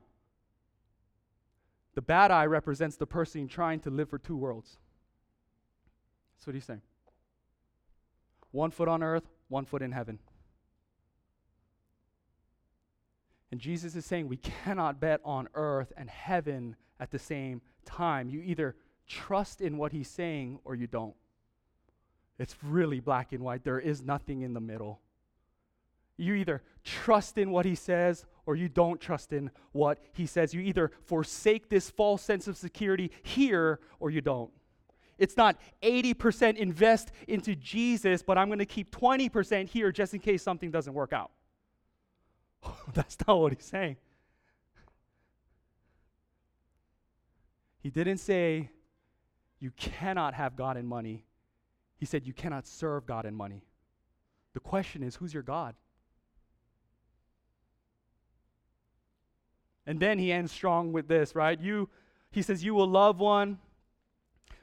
The 1.94 2.02
bad 2.02 2.30
eye 2.30 2.46
represents 2.46 2.96
the 2.96 3.06
person 3.06 3.46
trying 3.46 3.80
to 3.80 3.90
live 3.90 4.08
for 4.08 4.18
two 4.18 4.36
worlds. 4.36 4.78
That's 6.42 6.48
what 6.48 6.54
he's 6.56 6.64
saying. 6.64 6.82
One 8.50 8.72
foot 8.72 8.88
on 8.88 9.00
earth, 9.00 9.22
one 9.46 9.64
foot 9.64 9.80
in 9.80 9.92
heaven. 9.92 10.18
And 13.52 13.60
Jesus 13.60 13.94
is 13.94 14.04
saying 14.04 14.26
we 14.26 14.36
cannot 14.64 14.98
bet 14.98 15.20
on 15.24 15.46
earth 15.54 15.92
and 15.96 16.10
heaven 16.10 16.74
at 16.98 17.12
the 17.12 17.18
same 17.20 17.62
time. 17.84 18.28
You 18.28 18.40
either 18.40 18.74
trust 19.06 19.60
in 19.60 19.78
what 19.78 19.92
he's 19.92 20.08
saying 20.10 20.58
or 20.64 20.74
you 20.74 20.88
don't. 20.88 21.14
It's 22.40 22.56
really 22.60 22.98
black 22.98 23.30
and 23.30 23.44
white. 23.44 23.62
There 23.62 23.78
is 23.78 24.02
nothing 24.02 24.42
in 24.42 24.52
the 24.52 24.60
middle. 24.60 25.00
You 26.16 26.34
either 26.34 26.64
trust 26.82 27.38
in 27.38 27.52
what 27.52 27.66
he 27.66 27.76
says 27.76 28.26
or 28.46 28.56
you 28.56 28.68
don't 28.68 29.00
trust 29.00 29.32
in 29.32 29.52
what 29.70 30.00
he 30.12 30.26
says. 30.26 30.54
You 30.54 30.62
either 30.62 30.90
forsake 31.04 31.68
this 31.68 31.88
false 31.88 32.20
sense 32.20 32.48
of 32.48 32.56
security 32.56 33.12
here 33.22 33.78
or 34.00 34.10
you 34.10 34.20
don't. 34.20 34.50
It's 35.22 35.36
not 35.36 35.56
80% 35.84 36.56
invest 36.56 37.12
into 37.28 37.54
Jesus, 37.54 38.24
but 38.24 38.36
I'm 38.36 38.48
going 38.48 38.58
to 38.58 38.66
keep 38.66 38.90
20% 38.90 39.68
here 39.68 39.92
just 39.92 40.14
in 40.14 40.18
case 40.18 40.42
something 40.42 40.72
doesn't 40.72 40.92
work 40.92 41.12
out. 41.12 41.30
That's 42.92 43.16
not 43.24 43.38
what 43.38 43.52
he's 43.52 43.64
saying. 43.64 43.98
He 47.84 47.90
didn't 47.90 48.18
say 48.18 48.70
you 49.60 49.70
cannot 49.76 50.34
have 50.34 50.56
God 50.56 50.76
and 50.76 50.88
money. 50.88 51.24
He 51.98 52.04
said 52.04 52.26
you 52.26 52.32
cannot 52.32 52.66
serve 52.66 53.06
God 53.06 53.24
and 53.24 53.36
money. 53.36 53.62
The 54.54 54.60
question 54.60 55.04
is 55.04 55.14
who's 55.14 55.32
your 55.32 55.44
God? 55.44 55.76
And 59.86 60.00
then 60.00 60.18
he 60.18 60.32
ends 60.32 60.50
strong 60.50 60.92
with 60.92 61.06
this, 61.06 61.36
right? 61.36 61.60
You 61.60 61.88
he 62.32 62.42
says 62.42 62.64
you 62.64 62.74
will 62.74 62.88
love 62.88 63.20
one 63.20 63.60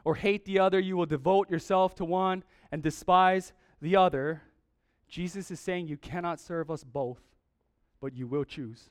or 0.04 0.16
hate 0.16 0.46
the 0.46 0.60
other, 0.60 0.80
you 0.80 0.98
will 0.98 1.06
devote 1.06 1.50
yourself 1.50 1.96
to 1.96 2.06
one 2.06 2.44
and 2.72 2.82
despise 2.82 3.54
the 3.82 3.96
other. 3.96 4.42
Jesus 5.08 5.52
is 5.52 5.60
saying 5.60 5.88
you 5.88 5.98
cannot 5.98 6.40
serve 6.40 6.70
us 6.70 6.84
both, 6.84 7.22
but 8.00 8.14
you 8.14 8.28
will 8.28 8.44
choose. 8.44 8.90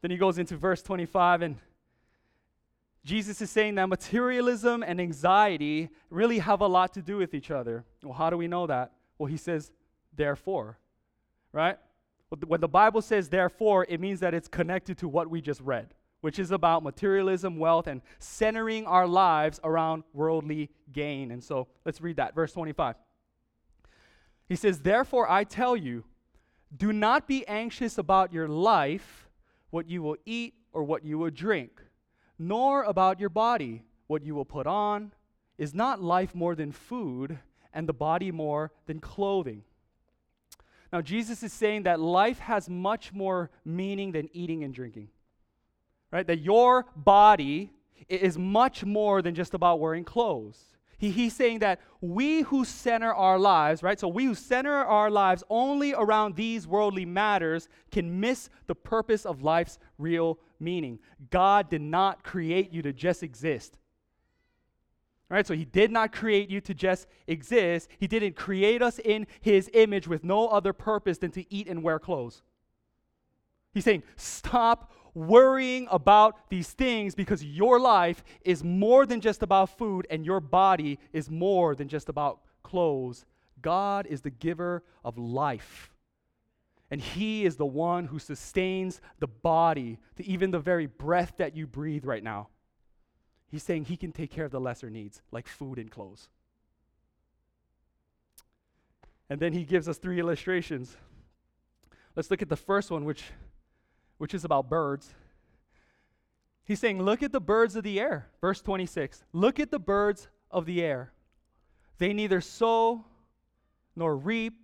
Then 0.00 0.10
he 0.10 0.16
goes 0.16 0.38
into 0.38 0.56
verse 0.56 0.82
25 0.82 1.42
and 1.42 1.56
Jesus 3.04 3.42
is 3.42 3.50
saying 3.50 3.74
that 3.74 3.88
materialism 3.88 4.82
and 4.82 4.98
anxiety 4.98 5.90
really 6.08 6.38
have 6.38 6.62
a 6.62 6.66
lot 6.66 6.94
to 6.94 7.02
do 7.02 7.18
with 7.18 7.34
each 7.34 7.50
other. 7.50 7.84
Well, 8.02 8.14
how 8.14 8.30
do 8.30 8.38
we 8.38 8.48
know 8.48 8.66
that? 8.66 8.92
Well, 9.18 9.26
he 9.26 9.36
says, 9.36 9.70
therefore, 10.16 10.78
right? 11.52 11.78
When 12.46 12.60
the 12.60 12.68
Bible 12.68 13.02
says 13.02 13.28
therefore, 13.28 13.86
it 13.88 14.00
means 14.00 14.20
that 14.20 14.32
it's 14.32 14.48
connected 14.48 14.98
to 14.98 15.08
what 15.08 15.28
we 15.28 15.40
just 15.40 15.60
read 15.60 15.94
which 16.24 16.38
is 16.38 16.52
about 16.52 16.82
materialism, 16.82 17.58
wealth, 17.58 17.86
and 17.86 18.00
centering 18.18 18.86
our 18.86 19.06
lives 19.06 19.60
around 19.62 20.04
worldly 20.14 20.70
gain. 20.90 21.30
And 21.30 21.44
so 21.44 21.68
let's 21.84 22.00
read 22.00 22.16
that. 22.16 22.34
Verse 22.34 22.50
25. 22.50 22.96
He 24.48 24.56
says, 24.56 24.80
Therefore 24.80 25.30
I 25.30 25.44
tell 25.44 25.76
you, 25.76 26.02
do 26.74 26.94
not 26.94 27.28
be 27.28 27.46
anxious 27.46 27.98
about 27.98 28.32
your 28.32 28.48
life, 28.48 29.28
what 29.68 29.86
you 29.86 30.00
will 30.00 30.16
eat 30.24 30.54
or 30.72 30.82
what 30.82 31.04
you 31.04 31.18
will 31.18 31.28
drink, 31.28 31.82
nor 32.38 32.84
about 32.84 33.20
your 33.20 33.28
body, 33.28 33.82
what 34.06 34.24
you 34.24 34.34
will 34.34 34.46
put 34.46 34.66
on. 34.66 35.12
Is 35.58 35.74
not 35.74 36.00
life 36.00 36.34
more 36.34 36.54
than 36.54 36.72
food, 36.72 37.38
and 37.74 37.86
the 37.86 37.92
body 37.92 38.32
more 38.32 38.72
than 38.86 38.98
clothing? 38.98 39.62
Now, 40.90 41.02
Jesus 41.02 41.42
is 41.42 41.52
saying 41.52 41.82
that 41.82 42.00
life 42.00 42.38
has 42.38 42.70
much 42.70 43.12
more 43.12 43.50
meaning 43.62 44.12
than 44.12 44.30
eating 44.32 44.64
and 44.64 44.72
drinking 44.72 45.10
right? 46.14 46.28
That 46.28 46.38
your 46.38 46.86
body 46.94 47.72
is 48.08 48.38
much 48.38 48.84
more 48.84 49.20
than 49.20 49.34
just 49.34 49.52
about 49.52 49.80
wearing 49.80 50.04
clothes. 50.04 50.62
He, 50.96 51.10
he's 51.10 51.34
saying 51.34 51.58
that 51.58 51.80
we 52.00 52.42
who 52.42 52.64
center 52.64 53.12
our 53.12 53.36
lives, 53.36 53.82
right? 53.82 53.98
So 53.98 54.06
we 54.06 54.26
who 54.26 54.36
center 54.36 54.72
our 54.72 55.10
lives 55.10 55.42
only 55.50 55.92
around 55.92 56.36
these 56.36 56.68
worldly 56.68 57.04
matters 57.04 57.68
can 57.90 58.20
miss 58.20 58.48
the 58.68 58.76
purpose 58.76 59.26
of 59.26 59.42
life's 59.42 59.80
real 59.98 60.38
meaning. 60.60 61.00
God 61.30 61.68
did 61.68 61.82
not 61.82 62.22
create 62.22 62.72
you 62.72 62.80
to 62.82 62.92
just 62.92 63.24
exist. 63.24 63.76
Right, 65.28 65.44
so 65.44 65.54
he 65.54 65.64
did 65.64 65.90
not 65.90 66.12
create 66.12 66.48
you 66.48 66.60
to 66.60 66.74
just 66.74 67.08
exist. 67.26 67.88
He 67.98 68.06
didn't 68.06 68.36
create 68.36 68.82
us 68.82 69.00
in 69.00 69.26
his 69.40 69.68
image 69.74 70.06
with 70.06 70.22
no 70.22 70.46
other 70.46 70.72
purpose 70.72 71.18
than 71.18 71.32
to 71.32 71.52
eat 71.52 71.66
and 71.66 71.82
wear 71.82 71.98
clothes. 71.98 72.42
He's 73.72 73.82
saying, 73.82 74.04
stop 74.16 74.92
worrying 75.14 75.86
about 75.90 76.50
these 76.50 76.70
things 76.70 77.14
because 77.14 77.44
your 77.44 77.78
life 77.78 78.24
is 78.42 78.64
more 78.64 79.06
than 79.06 79.20
just 79.20 79.42
about 79.42 79.78
food 79.78 80.06
and 80.10 80.26
your 80.26 80.40
body 80.40 80.98
is 81.12 81.30
more 81.30 81.74
than 81.74 81.88
just 81.88 82.08
about 82.08 82.40
clothes. 82.62 83.24
God 83.62 84.06
is 84.06 84.22
the 84.22 84.30
giver 84.30 84.82
of 85.04 85.16
life. 85.16 85.90
And 86.90 87.00
He 87.00 87.44
is 87.44 87.56
the 87.56 87.66
one 87.66 88.06
who 88.06 88.18
sustains 88.18 89.00
the 89.18 89.26
body 89.26 89.98
to 90.16 90.24
even 90.24 90.50
the 90.50 90.58
very 90.58 90.86
breath 90.86 91.34
that 91.38 91.56
you 91.56 91.66
breathe 91.66 92.04
right 92.04 92.22
now. 92.22 92.48
He's 93.50 93.62
saying 93.62 93.84
He 93.84 93.96
can 93.96 94.12
take 94.12 94.30
care 94.30 94.44
of 94.44 94.50
the 94.50 94.60
lesser 94.60 94.90
needs, 94.90 95.22
like 95.30 95.46
food 95.48 95.78
and 95.78 95.90
clothes. 95.90 96.28
And 99.30 99.40
then 99.40 99.52
He 99.52 99.64
gives 99.64 99.88
us 99.88 99.98
three 99.98 100.20
illustrations. 100.20 100.96
Let's 102.14 102.30
look 102.30 102.42
at 102.42 102.48
the 102.48 102.56
first 102.56 102.90
one, 102.90 103.04
which 103.04 103.24
which 104.24 104.32
is 104.32 104.46
about 104.46 104.70
birds. 104.70 105.12
He's 106.64 106.80
saying, 106.80 107.02
Look 107.02 107.22
at 107.22 107.30
the 107.30 107.42
birds 107.42 107.76
of 107.76 107.84
the 107.84 108.00
air. 108.00 108.30
Verse 108.40 108.62
26. 108.62 109.22
Look 109.34 109.60
at 109.60 109.70
the 109.70 109.78
birds 109.78 110.28
of 110.50 110.64
the 110.64 110.82
air. 110.82 111.12
They 111.98 112.14
neither 112.14 112.40
sow 112.40 113.04
nor 113.94 114.16
reap 114.16 114.54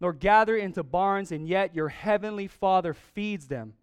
nor 0.00 0.12
gather 0.12 0.56
into 0.56 0.84
barns, 0.84 1.32
and 1.32 1.48
yet 1.48 1.74
your 1.74 1.88
heavenly 1.88 2.46
Father 2.46 2.94
feeds 2.94 3.48
them. 3.48 3.74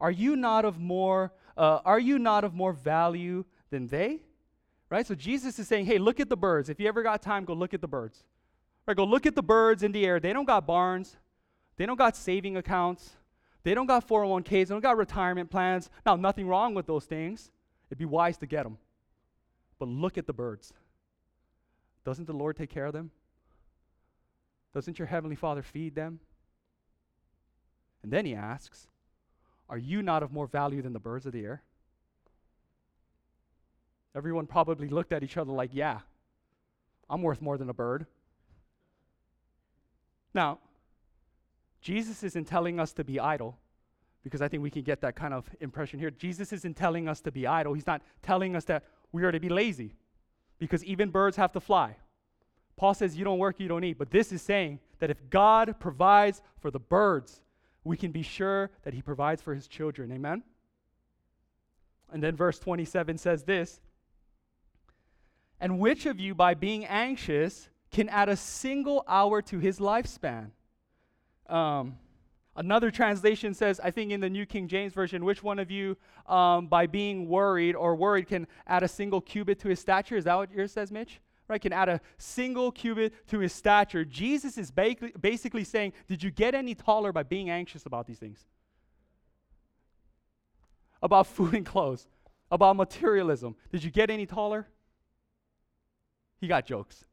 Are 0.00 0.12
you 0.12 0.36
not 0.36 0.64
of 0.64 0.78
more? 0.78 1.32
Uh, 1.56 1.80
are 1.84 1.98
you 1.98 2.16
not 2.16 2.44
of 2.44 2.54
more 2.54 2.72
value 2.72 3.44
than 3.70 3.88
they? 3.88 4.20
Right. 4.90 5.04
So 5.04 5.16
Jesus 5.16 5.58
is 5.58 5.66
saying, 5.66 5.86
"Hey, 5.86 5.98
look 5.98 6.20
at 6.20 6.28
the 6.28 6.36
birds. 6.36 6.68
If 6.68 6.78
you 6.78 6.86
ever 6.86 7.02
got 7.02 7.20
time, 7.20 7.44
go 7.44 7.52
look 7.52 7.74
at 7.74 7.80
the 7.80 7.88
birds. 7.88 8.22
Right. 8.86 8.96
Go 8.96 9.02
look 9.02 9.26
at 9.26 9.34
the 9.34 9.42
birds 9.42 9.82
in 9.82 9.90
the 9.90 10.06
air. 10.06 10.20
They 10.20 10.32
don't 10.32 10.44
got 10.44 10.68
barns. 10.68 11.16
They 11.78 11.84
don't 11.84 11.98
got 11.98 12.14
saving 12.14 12.56
accounts. 12.56 13.17
They 13.68 13.74
don't 13.74 13.84
got 13.84 14.08
401ks, 14.08 14.48
they 14.48 14.64
don't 14.64 14.80
got 14.80 14.96
retirement 14.96 15.50
plans. 15.50 15.90
Now, 16.06 16.16
nothing 16.16 16.48
wrong 16.48 16.72
with 16.74 16.86
those 16.86 17.04
things. 17.04 17.50
It'd 17.90 17.98
be 17.98 18.06
wise 18.06 18.38
to 18.38 18.46
get 18.46 18.62
them. 18.62 18.78
But 19.78 19.88
look 19.88 20.16
at 20.16 20.26
the 20.26 20.32
birds. 20.32 20.72
Doesn't 22.02 22.24
the 22.24 22.32
Lord 22.32 22.56
take 22.56 22.70
care 22.70 22.86
of 22.86 22.94
them? 22.94 23.10
Doesn't 24.72 24.98
your 24.98 25.04
Heavenly 25.04 25.36
Father 25.36 25.60
feed 25.60 25.94
them? 25.94 26.20
And 28.02 28.10
then 28.10 28.24
he 28.24 28.34
asks, 28.34 28.86
Are 29.68 29.76
you 29.76 30.00
not 30.00 30.22
of 30.22 30.32
more 30.32 30.46
value 30.46 30.80
than 30.80 30.94
the 30.94 30.98
birds 30.98 31.26
of 31.26 31.32
the 31.32 31.44
air? 31.44 31.62
Everyone 34.16 34.46
probably 34.46 34.88
looked 34.88 35.12
at 35.12 35.22
each 35.22 35.36
other 35.36 35.52
like, 35.52 35.74
Yeah, 35.74 35.98
I'm 37.10 37.20
worth 37.20 37.42
more 37.42 37.58
than 37.58 37.68
a 37.68 37.74
bird. 37.74 38.06
Now, 40.32 40.58
Jesus 41.80 42.22
isn't 42.22 42.46
telling 42.46 42.80
us 42.80 42.92
to 42.94 43.04
be 43.04 43.20
idle, 43.20 43.58
because 44.22 44.42
I 44.42 44.48
think 44.48 44.62
we 44.62 44.70
can 44.70 44.82
get 44.82 45.00
that 45.02 45.16
kind 45.16 45.32
of 45.32 45.48
impression 45.60 45.98
here. 45.98 46.10
Jesus 46.10 46.52
isn't 46.52 46.76
telling 46.76 47.08
us 47.08 47.20
to 47.22 47.32
be 47.32 47.46
idle. 47.46 47.74
He's 47.74 47.86
not 47.86 48.02
telling 48.22 48.56
us 48.56 48.64
that 48.64 48.84
we 49.12 49.22
are 49.24 49.32
to 49.32 49.40
be 49.40 49.48
lazy. 49.48 49.94
because 50.58 50.84
even 50.84 51.08
birds 51.10 51.36
have 51.36 51.52
to 51.52 51.60
fly. 51.60 51.96
Paul 52.76 52.94
says, 52.94 53.16
You 53.16 53.24
don't 53.24 53.38
work, 53.38 53.60
you 53.60 53.68
don't 53.68 53.84
eat. 53.84 53.98
But 53.98 54.10
this 54.10 54.32
is 54.32 54.42
saying 54.42 54.80
that 54.98 55.10
if 55.10 55.30
God 55.30 55.78
provides 55.78 56.42
for 56.60 56.70
the 56.70 56.80
birds, 56.80 57.42
we 57.84 57.96
can 57.96 58.12
be 58.12 58.22
sure 58.22 58.70
that 58.82 58.94
he 58.94 59.02
provides 59.02 59.40
for 59.40 59.54
his 59.54 59.68
children. 59.68 60.12
Amen? 60.12 60.42
And 62.12 62.22
then 62.22 62.36
verse 62.36 62.58
27 62.58 63.18
says 63.18 63.44
this 63.44 63.80
And 65.60 65.78
which 65.78 66.06
of 66.06 66.18
you, 66.18 66.34
by 66.34 66.54
being 66.54 66.84
anxious, 66.86 67.68
can 67.90 68.08
add 68.08 68.28
a 68.28 68.36
single 68.36 69.04
hour 69.08 69.42
to 69.42 69.58
his 69.58 69.78
lifespan? 69.78 70.50
Um, 71.48 71.96
another 72.56 72.90
translation 72.90 73.54
says, 73.54 73.80
I 73.82 73.90
think 73.90 74.12
in 74.12 74.20
the 74.20 74.30
New 74.30 74.46
King 74.46 74.68
James 74.68 74.92
Version, 74.92 75.24
which 75.24 75.42
one 75.42 75.58
of 75.58 75.70
you, 75.70 75.96
um, 76.26 76.66
by 76.66 76.86
being 76.86 77.28
worried 77.28 77.74
or 77.74 77.94
worried, 77.94 78.26
can 78.28 78.46
add 78.66 78.82
a 78.82 78.88
single 78.88 79.20
cubit 79.20 79.58
to 79.60 79.68
his 79.68 79.80
stature? 79.80 80.16
Is 80.16 80.24
that 80.24 80.34
what 80.34 80.52
yours 80.52 80.72
says, 80.72 80.90
Mitch? 80.90 81.20
Right, 81.48 81.60
can 81.60 81.72
add 81.72 81.88
a 81.88 82.00
single 82.18 82.70
cubit 82.70 83.26
to 83.28 83.38
his 83.38 83.54
stature. 83.54 84.04
Jesus 84.04 84.58
is 84.58 84.70
ba- 84.70 84.96
basically 85.18 85.64
saying, 85.64 85.94
Did 86.06 86.22
you 86.22 86.30
get 86.30 86.54
any 86.54 86.74
taller 86.74 87.10
by 87.10 87.22
being 87.22 87.48
anxious 87.48 87.86
about 87.86 88.06
these 88.06 88.18
things? 88.18 88.44
About 91.02 91.26
food 91.34 91.54
and 91.54 91.64
clothes, 91.64 92.06
about 92.50 92.76
materialism. 92.76 93.56
Did 93.72 93.82
you 93.82 93.90
get 93.90 94.10
any 94.10 94.26
taller? 94.26 94.68
He 96.38 96.48
got 96.48 96.66
jokes 96.66 97.06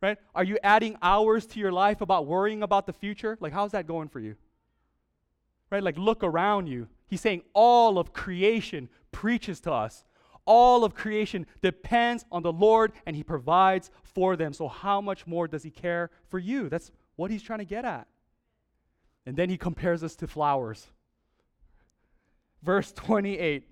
right? 0.00 0.18
Are 0.34 0.44
you 0.44 0.58
adding 0.62 0.96
hours 1.02 1.46
to 1.46 1.60
your 1.60 1.72
life 1.72 2.00
about 2.00 2.26
worrying 2.26 2.62
about 2.62 2.86
the 2.86 2.92
future? 2.92 3.36
Like, 3.40 3.52
how's 3.52 3.72
that 3.72 3.86
going 3.86 4.08
for 4.08 4.20
you? 4.20 4.36
Right? 5.70 5.82
Like, 5.82 5.98
look 5.98 6.24
around 6.24 6.66
you. 6.66 6.88
He's 7.06 7.20
saying 7.20 7.42
all 7.52 7.98
of 7.98 8.12
creation 8.12 8.88
preaches 9.12 9.60
to 9.60 9.72
us. 9.72 10.04
All 10.46 10.84
of 10.84 10.94
creation 10.94 11.46
depends 11.62 12.24
on 12.32 12.42
the 12.42 12.52
Lord 12.52 12.92
and 13.06 13.14
He 13.14 13.22
provides 13.22 13.90
for 14.02 14.36
them. 14.36 14.52
So, 14.52 14.68
how 14.68 15.00
much 15.00 15.26
more 15.26 15.46
does 15.46 15.62
He 15.62 15.70
care 15.70 16.10
for 16.28 16.38
you? 16.38 16.68
That's 16.68 16.90
what 17.16 17.30
He's 17.30 17.42
trying 17.42 17.58
to 17.60 17.64
get 17.64 17.84
at. 17.84 18.08
And 19.26 19.36
then 19.36 19.50
He 19.50 19.58
compares 19.58 20.02
us 20.02 20.16
to 20.16 20.26
flowers. 20.26 20.86
Verse 22.62 22.92
28 22.92 23.64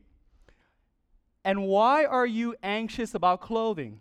And 1.45 1.67
why 1.67 2.05
are 2.05 2.27
you 2.27 2.55
anxious 2.63 3.15
about 3.15 3.41
clothing? 3.41 4.01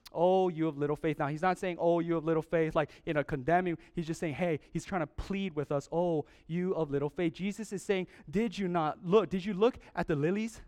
Oh, 0.13 0.49
you 0.49 0.65
have 0.65 0.77
little 0.77 0.95
faith. 0.95 1.19
Now, 1.19 1.27
he's 1.27 1.41
not 1.41 1.57
saying, 1.57 1.77
Oh, 1.79 1.99
you 1.99 2.15
have 2.15 2.25
little 2.25 2.43
faith, 2.43 2.75
like 2.75 2.89
in 3.05 3.17
a 3.17 3.23
condemning. 3.23 3.77
He's 3.93 4.07
just 4.07 4.19
saying, 4.19 4.35
Hey, 4.35 4.59
he's 4.71 4.85
trying 4.85 5.01
to 5.01 5.07
plead 5.07 5.55
with 5.55 5.71
us. 5.71 5.87
Oh, 5.91 6.25
you 6.47 6.73
of 6.73 6.91
little 6.91 7.09
faith. 7.09 7.33
Jesus 7.33 7.71
is 7.73 7.83
saying, 7.83 8.07
Did 8.29 8.57
you 8.57 8.67
not 8.67 8.99
look? 9.03 9.29
Did 9.29 9.45
you 9.45 9.53
look 9.53 9.77
at 9.95 10.07
the 10.07 10.15
lilies? 10.15 10.61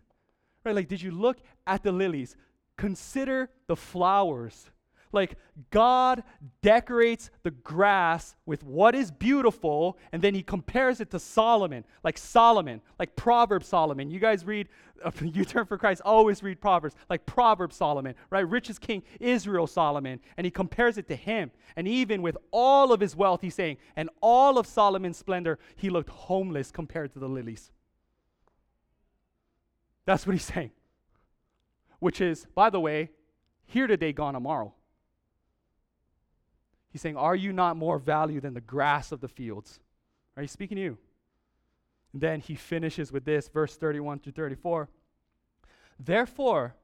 Right? 0.64 0.74
Like, 0.74 0.88
did 0.88 1.02
you 1.02 1.10
look 1.10 1.38
at 1.66 1.82
the 1.82 1.92
lilies? 1.92 2.36
Consider 2.76 3.50
the 3.66 3.76
flowers. 3.76 4.70
Like 5.14 5.36
God 5.70 6.24
decorates 6.60 7.30
the 7.44 7.52
grass 7.52 8.34
with 8.44 8.64
what 8.64 8.94
is 8.94 9.10
beautiful, 9.10 9.96
and 10.12 10.20
then 10.20 10.34
he 10.34 10.42
compares 10.42 11.00
it 11.00 11.10
to 11.12 11.18
Solomon, 11.18 11.84
like 12.02 12.18
Solomon, 12.18 12.80
like 12.98 13.14
Proverbs 13.14 13.68
Solomon. 13.68 14.10
You 14.10 14.18
guys 14.18 14.44
read, 14.44 14.68
uh, 15.04 15.12
you 15.22 15.44
turn 15.44 15.66
for 15.66 15.78
Christ, 15.78 16.02
always 16.04 16.42
read 16.42 16.60
Proverbs, 16.60 16.96
like 17.08 17.24
Proverbs 17.26 17.76
Solomon, 17.76 18.14
right? 18.30 18.40
Richest 18.40 18.80
king, 18.80 19.02
Israel 19.20 19.68
Solomon, 19.68 20.18
and 20.36 20.44
he 20.44 20.50
compares 20.50 20.98
it 20.98 21.06
to 21.08 21.16
him. 21.16 21.52
And 21.76 21.86
even 21.86 22.20
with 22.20 22.36
all 22.50 22.92
of 22.92 23.00
his 23.00 23.14
wealth, 23.14 23.40
he's 23.40 23.54
saying, 23.54 23.76
and 23.94 24.10
all 24.20 24.58
of 24.58 24.66
Solomon's 24.66 25.16
splendor, 25.16 25.58
he 25.76 25.90
looked 25.90 26.10
homeless 26.10 26.72
compared 26.72 27.12
to 27.12 27.20
the 27.20 27.28
lilies. 27.28 27.70
That's 30.06 30.26
what 30.26 30.32
he's 30.32 30.44
saying. 30.44 30.72
Which 32.00 32.20
is, 32.20 32.46
by 32.54 32.68
the 32.68 32.80
way, 32.80 33.10
here 33.64 33.86
today, 33.86 34.12
gone 34.12 34.34
tomorrow. 34.34 34.74
He's 36.94 37.00
saying, 37.00 37.16
Are 37.16 37.34
you 37.34 37.52
not 37.52 37.76
more 37.76 37.98
value 37.98 38.40
than 38.40 38.54
the 38.54 38.60
grass 38.60 39.10
of 39.10 39.20
the 39.20 39.26
fields? 39.26 39.80
Are 40.36 40.42
you 40.42 40.48
speaking 40.48 40.76
to 40.76 40.82
you? 40.82 40.98
And 42.12 42.22
then 42.22 42.38
he 42.38 42.54
finishes 42.54 43.10
with 43.10 43.24
this, 43.24 43.48
verse 43.48 43.74
31 43.74 44.20
through 44.20 44.34
34. 44.34 44.88
Therefore, 45.98 46.76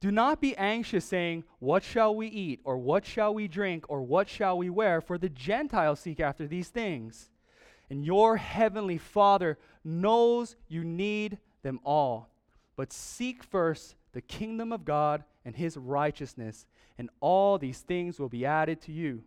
do 0.00 0.10
not 0.10 0.40
be 0.40 0.56
anxious, 0.56 1.04
saying, 1.04 1.44
What 1.60 1.84
shall 1.84 2.12
we 2.12 2.26
eat, 2.26 2.58
or 2.64 2.76
what 2.76 3.06
shall 3.06 3.32
we 3.32 3.46
drink, 3.46 3.84
or 3.88 4.02
what 4.02 4.28
shall 4.28 4.58
we 4.58 4.68
wear? 4.68 5.00
For 5.00 5.16
the 5.16 5.28
Gentiles 5.28 6.00
seek 6.00 6.18
after 6.18 6.48
these 6.48 6.68
things. 6.68 7.30
And 7.88 8.04
your 8.04 8.38
heavenly 8.38 8.98
Father 8.98 9.58
knows 9.84 10.56
you 10.66 10.82
need 10.82 11.38
them 11.62 11.78
all. 11.84 12.30
But 12.74 12.92
seek 12.92 13.44
first 13.44 13.94
the 14.12 14.22
kingdom 14.22 14.72
of 14.72 14.84
God 14.84 15.22
and 15.44 15.54
his 15.54 15.76
righteousness, 15.76 16.66
and 16.98 17.10
all 17.20 17.58
these 17.58 17.78
things 17.78 18.18
will 18.18 18.28
be 18.28 18.44
added 18.44 18.80
to 18.82 18.92
you. 18.92 19.22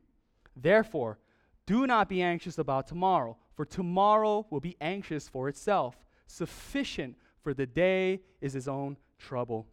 Therefore, 0.55 1.19
do 1.65 1.87
not 1.87 2.09
be 2.09 2.21
anxious 2.21 2.57
about 2.57 2.87
tomorrow, 2.87 3.37
for 3.55 3.65
tomorrow 3.65 4.45
will 4.49 4.59
be 4.59 4.77
anxious 4.79 5.27
for 5.27 5.49
itself. 5.49 5.95
Sufficient 6.27 7.17
for 7.41 7.53
the 7.53 7.65
day 7.65 8.21
is 8.41 8.53
his 8.53 8.67
own 8.67 8.97
trouble. 9.17 9.67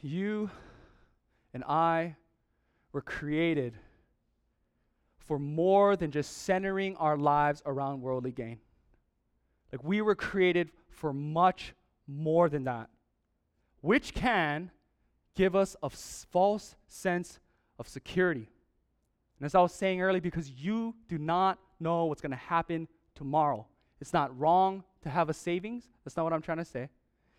You 0.00 0.50
and 1.52 1.64
I 1.64 2.16
were 2.92 3.00
created 3.00 3.74
for 5.16 5.38
more 5.38 5.96
than 5.96 6.10
just 6.10 6.42
centering 6.42 6.96
our 6.96 7.16
lives 7.16 7.62
around 7.64 8.02
worldly 8.02 8.32
gain. 8.32 8.58
Like 9.72 9.82
we 9.82 10.02
were 10.02 10.14
created 10.14 10.70
for 10.90 11.12
much 11.12 11.74
more 12.06 12.48
than 12.48 12.64
that, 12.64 12.90
which 13.80 14.14
can 14.14 14.70
give 15.34 15.56
us 15.56 15.74
a 15.82 15.90
false 15.90 16.76
sense 16.86 17.40
of 17.78 17.88
security. 17.88 18.48
And 19.44 19.50
as 19.50 19.54
I 19.54 19.60
was 19.60 19.74
saying 19.74 20.00
earlier, 20.00 20.22
because 20.22 20.50
you 20.50 20.94
do 21.06 21.18
not 21.18 21.58
know 21.78 22.06
what's 22.06 22.22
going 22.22 22.30
to 22.30 22.36
happen 22.38 22.88
tomorrow. 23.14 23.66
It's 24.00 24.14
not 24.14 24.34
wrong 24.40 24.82
to 25.02 25.10
have 25.10 25.28
a 25.28 25.34
savings. 25.34 25.84
That's 26.02 26.16
not 26.16 26.22
what 26.22 26.32
I'm 26.32 26.40
trying 26.40 26.56
to 26.56 26.64
say. 26.64 26.88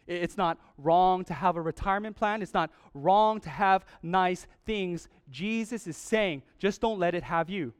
It's 0.06 0.38
not 0.38 0.60
wrong 0.78 1.26
to 1.26 1.34
have 1.34 1.56
a 1.56 1.62
retirement 1.63 2.15
plan. 2.15 2.44
It's 2.44 2.54
not 2.54 2.70
wrong 2.94 3.39
to 3.39 3.50
have 3.50 3.88
nice 4.04 4.46
things. 4.68 5.08
Jesus 5.32 5.88
is 5.88 5.98
saying, 5.98 6.44
just 6.60 6.80
don't 6.80 7.00
let 7.00 7.15
it 7.15 7.24
have 7.24 7.50
you. 7.50 7.74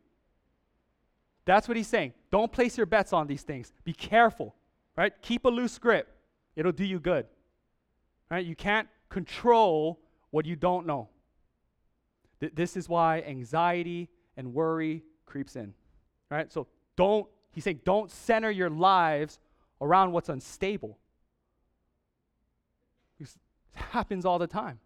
That's 1.46 1.68
what 1.68 1.78
he's 1.78 1.86
saying. 1.86 2.14
Don't 2.32 2.52
place 2.52 2.78
your 2.78 2.88
bets 2.88 3.14
on 3.14 3.28
these 3.28 3.44
things. 3.44 3.72
Be 3.84 3.94
careful, 3.94 4.56
right? 4.98 5.14
Keep 5.22 5.46
a 5.46 5.50
loose 5.50 5.78
grip. 5.78 6.08
It'll 6.56 6.72
do 6.72 6.84
you 6.84 7.00
good. 7.00 7.28
Right? 8.32 8.44
You 8.44 8.56
can't 8.56 8.88
control 9.08 10.00
what 10.32 10.48
you 10.48 10.56
don't 10.56 10.88
know. 10.88 11.10
Th- 12.40 12.54
this 12.56 12.76
is 12.76 12.90
why 12.90 13.22
anxiety 13.22 14.10
and 14.38 14.54
worry 14.54 15.04
creeps 15.26 15.56
in. 15.56 15.74
Right? 16.30 16.52
So 16.52 16.68
don't, 16.96 17.28
he's 17.52 17.64
saying, 17.64 17.82
don't 17.84 18.12
center 18.12 18.52
your 18.52 18.70
lives 18.70 19.40
around 19.82 20.12
what's 20.12 20.30
unstable. 20.30 20.98
Because 23.18 23.36
it 23.74 23.82
happens 23.92 24.26
all 24.26 24.40
the 24.40 24.48
time. 24.48 24.80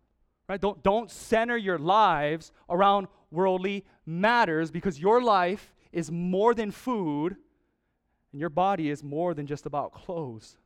Right? 0.48 0.60
Don't, 0.60 0.82
don't 0.84 1.12
center 1.12 1.58
your 1.58 1.78
lives 1.78 2.52
around 2.70 3.08
worldly 3.32 3.86
matters 4.06 4.72
because 4.72 5.00
your 5.00 5.22
life 5.22 5.76
is 5.92 6.12
more 6.12 6.54
than 6.54 6.72
food 6.72 7.36
and 8.32 8.40
your 8.40 8.50
body 8.50 8.90
is 8.90 9.04
more 9.04 9.34
than 9.34 9.48
just 9.48 9.66
about 9.66 9.94
clothes. 9.94 10.58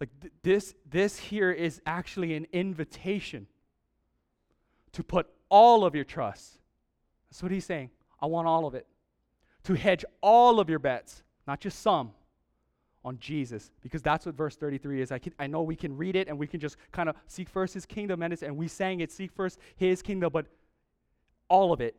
Like 0.00 0.10
th- 0.20 0.32
this, 0.42 0.74
this 0.88 1.18
here 1.18 1.50
is 1.50 1.80
actually 1.86 2.34
an 2.34 2.46
invitation 2.52 3.46
to 4.92 5.02
put 5.02 5.26
all 5.48 5.84
of 5.84 5.94
your 5.94 6.04
trust. 6.04 6.58
That's 7.30 7.42
what 7.42 7.52
he's 7.52 7.64
saying. 7.64 7.90
I 8.20 8.26
want 8.26 8.48
all 8.48 8.66
of 8.66 8.74
it. 8.74 8.86
To 9.64 9.74
hedge 9.74 10.04
all 10.20 10.60
of 10.60 10.70
your 10.70 10.78
bets, 10.78 11.22
not 11.46 11.60
just 11.60 11.80
some, 11.80 12.12
on 13.04 13.18
Jesus. 13.18 13.70
Because 13.82 14.02
that's 14.02 14.26
what 14.26 14.34
verse 14.34 14.56
33 14.56 15.00
is. 15.00 15.12
I, 15.12 15.18
can, 15.18 15.32
I 15.38 15.46
know 15.46 15.62
we 15.62 15.76
can 15.76 15.96
read 15.96 16.16
it 16.16 16.28
and 16.28 16.38
we 16.38 16.46
can 16.46 16.60
just 16.60 16.76
kind 16.92 17.08
of 17.08 17.16
seek 17.26 17.48
first 17.48 17.72
his 17.74 17.86
kingdom, 17.86 18.22
and, 18.22 18.42
and 18.42 18.56
we 18.56 18.68
sang 18.68 19.00
it, 19.00 19.12
seek 19.12 19.32
first 19.32 19.58
his 19.76 20.02
kingdom, 20.02 20.30
but 20.32 20.46
all 21.48 21.72
of 21.72 21.80
it, 21.80 21.96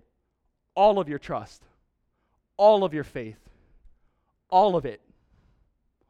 all 0.76 1.00
of 1.00 1.08
your 1.08 1.20
trust, 1.20 1.64
all 2.58 2.84
of 2.84 2.94
your 2.94 3.06
faith, 3.06 3.40
all 4.50 4.76
of 4.76 4.86
it 4.86 5.02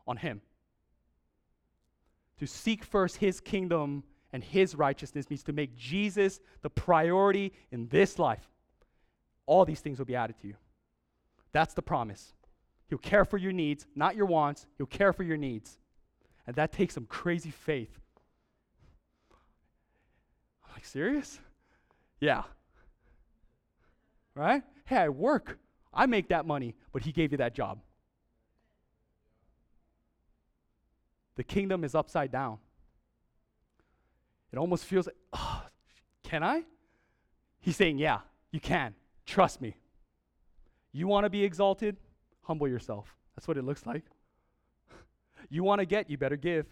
on 0.08 0.18
him. 0.18 0.42
To 2.40 2.48
seek 2.48 2.84
first 2.84 3.18
his 3.18 3.40
kingdom 3.40 4.04
and 4.34 4.44
his 4.44 4.76
righteousness 4.76 5.30
means 5.30 5.44
to 5.44 5.54
make 5.54 5.76
Jesus 5.76 6.40
the 6.62 6.70
priority 6.70 7.54
in 7.72 7.88
this 7.88 8.20
life. 8.20 8.50
All 9.48 9.66
these 9.66 9.80
things 9.80 9.98
will 9.98 10.06
be 10.06 10.16
added 10.16 10.38
to 10.42 10.48
you. 10.48 10.56
That's 11.52 11.74
the 11.74 11.82
promise. 11.82 12.34
He'll 12.90 13.00
care 13.00 13.26
for 13.26 13.38
your 13.38 13.52
needs, 13.52 13.88
not 13.96 14.16
your 14.16 14.28
wants. 14.28 14.68
He'll 14.78 14.86
care 14.86 15.12
for 15.12 15.24
your 15.24 15.38
needs. 15.38 15.80
And 16.46 16.56
that 16.58 16.72
takes 16.72 16.94
some 16.94 17.06
crazy 17.06 17.50
faith. 17.50 18.00
I'm 20.64 20.74
like, 20.74 20.86
serious? 20.86 21.40
Yeah. 22.20 22.44
Right? 24.36 24.62
Hey, 24.86 24.98
I 24.98 25.10
work. 25.10 25.58
I 25.94 26.06
make 26.06 26.30
that 26.30 26.46
money, 26.46 26.76
but 26.94 27.02
he 27.02 27.12
gave 27.12 27.32
you 27.32 27.40
that 27.40 27.56
job. 27.56 27.80
The 31.36 31.44
kingdom 31.44 31.84
is 31.84 31.96
upside 31.96 32.32
down. 32.32 32.58
It 34.52 34.58
almost 34.58 34.86
feels 34.86 35.08
like, 35.08 35.16
oh, 35.34 35.64
can 36.24 36.44
I? 36.44 36.64
He's 37.60 37.76
saying, 37.76 37.98
yeah, 37.98 38.20
you 38.52 38.60
can. 38.60 38.94
Trust 39.28 39.62
me. 39.62 39.76
You 40.94 41.08
want 41.08 41.26
to 41.26 41.30
be 41.30 41.44
exalted? 41.44 41.98
Humble 42.44 42.68
yourself. 42.68 43.14
That's 43.36 43.48
what 43.48 43.58
it 43.58 43.64
looks 43.64 43.86
like. 43.86 44.04
You 45.50 45.64
want 45.64 45.80
to 45.80 45.86
get, 45.86 46.10
you 46.10 46.18
better 46.18 46.36
give. 46.36 46.66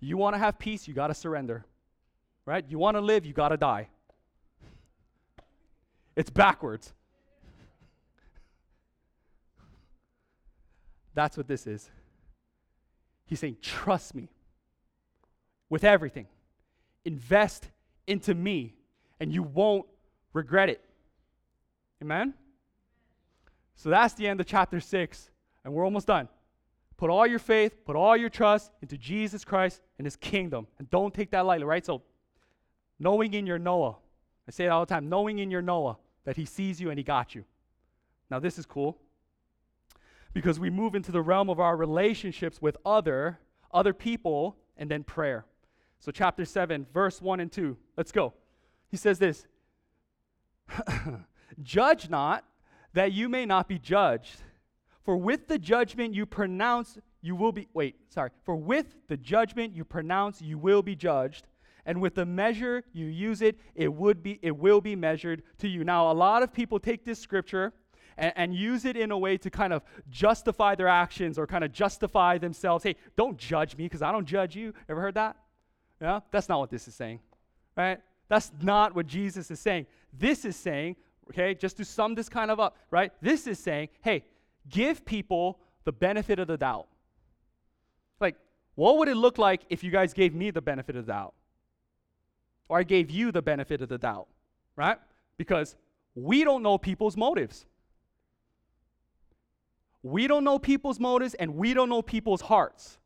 You 0.00 0.18
want 0.18 0.34
to 0.34 0.38
have 0.38 0.58
peace, 0.58 0.88
you 0.88 0.92
got 0.92 1.06
to 1.06 1.14
surrender. 1.14 1.64
Right? 2.44 2.64
You 2.68 2.78
want 2.78 2.96
to 2.96 3.00
live, 3.00 3.24
you 3.24 3.32
got 3.32 3.50
to 3.50 3.56
die. 3.56 3.88
It's 6.16 6.30
backwards. 6.30 6.92
That's 11.14 11.36
what 11.36 11.46
this 11.46 11.66
is. 11.66 11.90
He's 13.26 13.38
saying, 13.38 13.58
Trust 13.62 14.14
me 14.14 14.28
with 15.68 15.84
everything. 15.84 16.26
Invest 17.04 17.68
into 18.06 18.34
me, 18.34 18.74
and 19.20 19.32
you 19.32 19.42
won't 19.42 19.86
regret 20.32 20.68
it. 20.68 20.80
Amen? 22.02 22.34
So 23.74 23.90
that's 23.90 24.14
the 24.14 24.26
end 24.26 24.40
of 24.40 24.46
chapter 24.46 24.80
6, 24.80 25.30
and 25.64 25.74
we're 25.74 25.84
almost 25.84 26.06
done. 26.06 26.28
Put 26.96 27.10
all 27.10 27.26
your 27.26 27.38
faith, 27.38 27.84
put 27.84 27.94
all 27.94 28.16
your 28.16 28.30
trust 28.30 28.72
into 28.80 28.96
Jesus 28.96 29.44
Christ 29.44 29.82
and 29.98 30.06
his 30.06 30.16
kingdom. 30.16 30.66
And 30.78 30.88
don't 30.88 31.12
take 31.12 31.30
that 31.32 31.44
lightly, 31.44 31.66
right? 31.66 31.84
So, 31.84 32.02
knowing 32.98 33.34
in 33.34 33.46
your 33.46 33.58
Noah, 33.58 33.96
I 34.48 34.50
say 34.50 34.64
it 34.64 34.68
all 34.68 34.80
the 34.80 34.94
time, 34.94 35.10
knowing 35.10 35.38
in 35.38 35.50
your 35.50 35.60
Noah 35.60 35.98
that 36.24 36.36
he 36.36 36.46
sees 36.46 36.80
you 36.80 36.88
and 36.88 36.98
he 36.98 37.04
got 37.04 37.34
you. 37.34 37.44
Now, 38.30 38.38
this 38.38 38.58
is 38.58 38.64
cool 38.64 38.98
because 40.32 40.58
we 40.58 40.70
move 40.70 40.94
into 40.94 41.12
the 41.12 41.22
realm 41.22 41.50
of 41.50 41.60
our 41.60 41.76
relationships 41.76 42.60
with 42.60 42.76
other 42.84 43.38
other 43.72 43.92
people 43.92 44.56
and 44.76 44.90
then 44.90 45.02
prayer. 45.02 45.44
So 45.98 46.12
chapter 46.12 46.44
7 46.44 46.86
verse 46.92 47.20
1 47.20 47.40
and 47.40 47.50
2. 47.50 47.76
Let's 47.96 48.12
go. 48.12 48.34
He 48.88 48.96
says 48.96 49.18
this. 49.18 49.46
Judge 51.62 52.08
not 52.10 52.44
that 52.92 53.12
you 53.12 53.28
may 53.28 53.46
not 53.46 53.68
be 53.68 53.78
judged. 53.78 54.40
For 55.02 55.16
with 55.16 55.48
the 55.48 55.58
judgment 55.58 56.14
you 56.14 56.26
pronounce, 56.26 56.98
you 57.22 57.36
will 57.36 57.52
be, 57.52 57.68
wait, 57.74 57.96
sorry. 58.08 58.30
For 58.44 58.56
with 58.56 58.94
the 59.08 59.16
judgment 59.16 59.74
you 59.74 59.84
pronounce, 59.84 60.42
you 60.42 60.58
will 60.58 60.82
be 60.82 60.96
judged. 60.96 61.46
And 61.84 62.00
with 62.00 62.16
the 62.16 62.26
measure 62.26 62.82
you 62.92 63.06
use 63.06 63.42
it, 63.42 63.60
it 63.76 63.92
would 63.92 64.22
be, 64.22 64.40
it 64.42 64.56
will 64.56 64.80
be 64.80 64.96
measured 64.96 65.42
to 65.58 65.68
you. 65.68 65.84
Now, 65.84 66.10
a 66.10 66.14
lot 66.14 66.42
of 66.42 66.52
people 66.52 66.80
take 66.80 67.04
this 67.04 67.20
scripture 67.20 67.72
and, 68.16 68.32
and 68.34 68.54
use 68.54 68.84
it 68.84 68.96
in 68.96 69.12
a 69.12 69.18
way 69.18 69.36
to 69.38 69.50
kind 69.50 69.72
of 69.72 69.82
justify 70.10 70.74
their 70.74 70.88
actions 70.88 71.38
or 71.38 71.46
kind 71.46 71.62
of 71.62 71.72
justify 71.72 72.38
themselves. 72.38 72.82
Hey, 72.82 72.96
don't 73.16 73.38
judge 73.38 73.76
me 73.76 73.84
because 73.84 74.02
I 74.02 74.10
don't 74.10 74.26
judge 74.26 74.56
you. 74.56 74.74
Ever 74.88 75.00
heard 75.00 75.14
that? 75.14 75.36
Yeah? 76.00 76.20
That's 76.32 76.48
not 76.48 76.58
what 76.58 76.70
this 76.70 76.88
is 76.88 76.94
saying, 76.94 77.20
right? 77.76 78.00
That's 78.28 78.50
not 78.60 78.96
what 78.96 79.06
Jesus 79.06 79.50
is 79.50 79.60
saying. 79.60 79.86
This 80.12 80.44
is 80.44 80.56
saying, 80.56 80.96
okay, 81.30 81.54
just 81.54 81.76
to 81.78 81.84
sum 81.84 82.14
this 82.14 82.28
kind 82.28 82.50
of 82.50 82.60
up, 82.60 82.76
right? 82.90 83.12
This 83.20 83.46
is 83.46 83.58
saying, 83.58 83.88
hey, 84.02 84.24
give 84.68 85.04
people 85.04 85.58
the 85.84 85.92
benefit 85.92 86.38
of 86.38 86.48
the 86.48 86.56
doubt. 86.56 86.86
Like, 88.20 88.36
what 88.74 88.98
would 88.98 89.08
it 89.08 89.16
look 89.16 89.38
like 89.38 89.62
if 89.70 89.82
you 89.84 89.90
guys 89.90 90.12
gave 90.12 90.34
me 90.34 90.50
the 90.50 90.62
benefit 90.62 90.96
of 90.96 91.06
the 91.06 91.12
doubt? 91.12 91.34
Or 92.68 92.78
I 92.78 92.82
gave 92.82 93.10
you 93.10 93.32
the 93.32 93.42
benefit 93.42 93.80
of 93.82 93.88
the 93.88 93.98
doubt, 93.98 94.26
right? 94.74 94.98
Because 95.36 95.76
we 96.14 96.44
don't 96.44 96.62
know 96.62 96.78
people's 96.78 97.16
motives. 97.16 97.66
We 100.02 100.26
don't 100.26 100.44
know 100.44 100.58
people's 100.58 101.00
motives 101.00 101.34
and 101.34 101.56
we 101.56 101.74
don't 101.74 101.88
know 101.88 102.02
people's 102.02 102.40
hearts. 102.40 102.98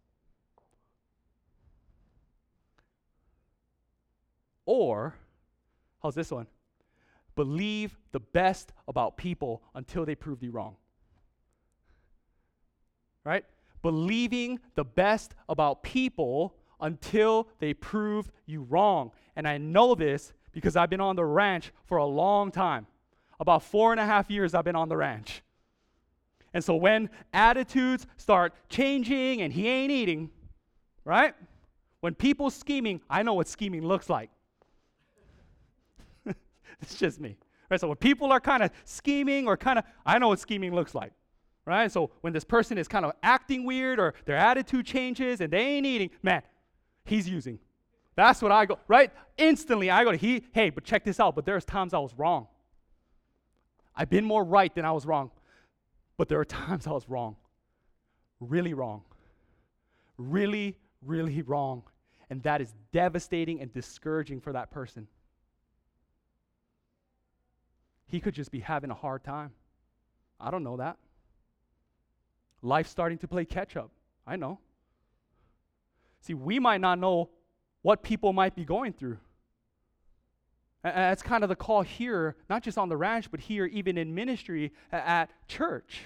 Or, 4.66 5.14
how's 6.02 6.14
this 6.14 6.30
one? 6.30 6.46
Believe 7.44 7.96
the 8.12 8.20
best 8.20 8.72
about 8.86 9.16
people 9.16 9.62
until 9.74 10.04
they 10.04 10.14
prove 10.14 10.42
you 10.42 10.50
wrong 10.50 10.76
right? 13.24 13.44
Believing 13.82 14.60
the 14.74 14.84
best 14.84 15.34
about 15.48 15.82
people 15.82 16.54
until 16.80 17.48
they 17.58 17.74
prove 17.74 18.30
you 18.46 18.62
wrong. 18.62 19.12
And 19.36 19.46
I 19.46 19.58
know 19.58 19.94
this 19.94 20.32
because 20.52 20.76
I've 20.76 20.90
been 20.90 21.00
on 21.00 21.16
the 21.16 21.24
ranch 21.24 21.72
for 21.86 21.98
a 21.98 22.04
long 22.04 22.50
time. 22.50 22.86
About 23.38 23.62
four 23.62 23.92
and 23.92 24.00
a 24.00 24.06
half 24.06 24.30
years 24.30 24.54
I've 24.54 24.64
been 24.64 24.76
on 24.76 24.88
the 24.88 24.96
ranch. 24.96 25.42
And 26.52 26.64
so 26.64 26.74
when 26.74 27.10
attitudes 27.32 28.06
start 28.16 28.52
changing 28.68 29.40
and 29.40 29.52
he 29.52 29.68
ain't 29.68 29.92
eating, 29.92 30.30
right? 31.04 31.34
When 32.00 32.14
people 32.14 32.50
scheming, 32.50 33.00
I 33.08 33.22
know 33.22 33.34
what 33.34 33.46
scheming 33.48 33.86
looks 33.86 34.10
like. 34.10 34.30
it's 36.82 36.96
just 36.96 37.20
me. 37.20 37.36
Right? 37.70 37.80
So 37.80 37.88
when 37.88 37.96
people 37.96 38.32
are 38.32 38.40
kind 38.40 38.62
of 38.62 38.70
scheming 38.84 39.46
or 39.46 39.56
kind 39.56 39.78
of, 39.78 39.84
I 40.04 40.18
know 40.18 40.28
what 40.28 40.40
scheming 40.40 40.74
looks 40.74 40.94
like 40.94 41.12
right? 41.66 41.90
So 41.90 42.10
when 42.20 42.32
this 42.32 42.44
person 42.44 42.78
is 42.78 42.88
kind 42.88 43.04
of 43.04 43.12
acting 43.22 43.64
weird 43.64 44.00
or 44.00 44.14
their 44.24 44.36
attitude 44.36 44.86
changes 44.86 45.40
and 45.40 45.52
they 45.52 45.60
ain't 45.60 45.86
eating, 45.86 46.10
man, 46.22 46.42
he's 47.04 47.28
using. 47.28 47.58
That's 48.16 48.42
what 48.42 48.52
I 48.52 48.66
go, 48.66 48.78
right? 48.88 49.10
Instantly 49.38 49.90
I 49.90 50.04
go 50.04 50.12
he, 50.12 50.44
hey, 50.52 50.70
but 50.70 50.84
check 50.84 51.04
this 51.04 51.20
out, 51.20 51.34
but 51.34 51.44
there's 51.44 51.64
times 51.64 51.94
I 51.94 51.98
was 51.98 52.12
wrong. 52.14 52.48
I've 53.94 54.10
been 54.10 54.24
more 54.24 54.44
right 54.44 54.74
than 54.74 54.84
I 54.84 54.92
was 54.92 55.06
wrong. 55.06 55.30
But 56.16 56.28
there 56.28 56.38
are 56.38 56.44
times 56.44 56.86
I 56.86 56.90
was 56.90 57.08
wrong. 57.08 57.36
Really 58.40 58.74
wrong. 58.74 59.02
Really, 60.18 60.76
really 61.02 61.42
wrong. 61.42 61.82
And 62.28 62.42
that 62.42 62.60
is 62.60 62.74
devastating 62.92 63.60
and 63.60 63.72
discouraging 63.72 64.40
for 64.40 64.52
that 64.52 64.70
person. 64.70 65.08
He 68.10 68.20
could 68.20 68.34
just 68.34 68.50
be 68.50 68.60
having 68.60 68.90
a 68.90 68.94
hard 68.94 69.22
time. 69.22 69.52
I 70.40 70.50
don't 70.50 70.64
know 70.64 70.78
that. 70.78 70.96
Life's 72.60 72.90
starting 72.90 73.18
to 73.18 73.28
play 73.28 73.44
catch 73.44 73.76
up. 73.76 73.90
I 74.26 74.36
know. 74.36 74.58
See, 76.20 76.34
we 76.34 76.58
might 76.58 76.80
not 76.80 76.98
know 76.98 77.30
what 77.82 78.02
people 78.02 78.32
might 78.32 78.54
be 78.54 78.64
going 78.64 78.92
through. 78.92 79.18
And 80.82 80.94
that's 80.94 81.22
kind 81.22 81.42
of 81.42 81.48
the 81.48 81.56
call 81.56 81.82
here, 81.82 82.36
not 82.48 82.62
just 82.62 82.78
on 82.78 82.88
the 82.88 82.96
ranch, 82.96 83.30
but 83.30 83.40
here, 83.40 83.66
even 83.66 83.96
in 83.96 84.14
ministry 84.14 84.72
at 84.90 85.30
church. 85.46 86.02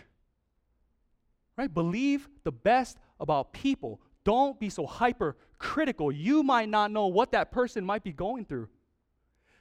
Right? 1.57 1.73
Believe 1.73 2.29
the 2.43 2.53
best 2.53 2.99
about 3.19 3.53
people. 3.53 4.01
Don't 4.25 4.59
be 4.59 4.69
so 4.69 4.87
hypercritical. 4.87 6.13
You 6.13 6.43
might 6.43 6.69
not 6.69 6.91
know 6.91 7.07
what 7.07 7.33
that 7.33 7.51
person 7.51 7.85
might 7.85 8.05
be 8.05 8.13
going 8.13 8.45
through. 8.45 8.69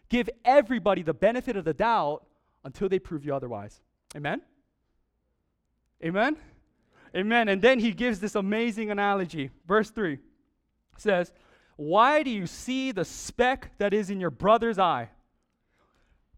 Give 0.09 0.29
everybody 0.43 1.03
the 1.03 1.13
benefit 1.13 1.55
of 1.55 1.65
the 1.65 1.73
doubt 1.73 2.25
until 2.63 2.89
they 2.89 2.99
prove 2.99 3.25
you 3.25 3.35
otherwise. 3.35 3.81
Amen? 4.15 4.41
Amen? 6.03 6.37
Amen. 7.15 7.47
And 7.47 7.61
then 7.61 7.79
he 7.79 7.91
gives 7.91 8.19
this 8.19 8.35
amazing 8.35 8.91
analogy. 8.91 9.51
Verse 9.67 9.89
3 9.89 10.17
says, 10.97 11.31
Why 11.75 12.23
do 12.23 12.29
you 12.29 12.47
see 12.47 12.91
the 12.91 13.05
speck 13.05 13.71
that 13.77 13.93
is 13.93 14.09
in 14.09 14.19
your 14.19 14.31
brother's 14.31 14.79
eye, 14.79 15.09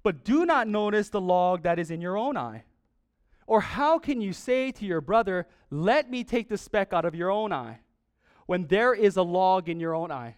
but 0.03 0.23
do 0.23 0.45
not 0.45 0.67
notice 0.67 1.09
the 1.09 1.21
log 1.21 1.63
that 1.63 1.79
is 1.79 1.91
in 1.91 2.01
your 2.01 2.17
own 2.17 2.37
eye? 2.37 2.63
Or 3.47 3.61
how 3.61 3.99
can 3.99 4.21
you 4.21 4.33
say 4.33 4.71
to 4.71 4.85
your 4.85 5.01
brother, 5.01 5.47
Let 5.69 6.09
me 6.09 6.23
take 6.23 6.49
the 6.49 6.57
speck 6.57 6.93
out 6.93 7.05
of 7.05 7.15
your 7.15 7.31
own 7.31 7.51
eye, 7.51 7.79
when 8.45 8.67
there 8.67 8.93
is 8.93 9.17
a 9.17 9.23
log 9.23 9.69
in 9.69 9.79
your 9.79 9.95
own 9.95 10.11
eye? 10.11 10.35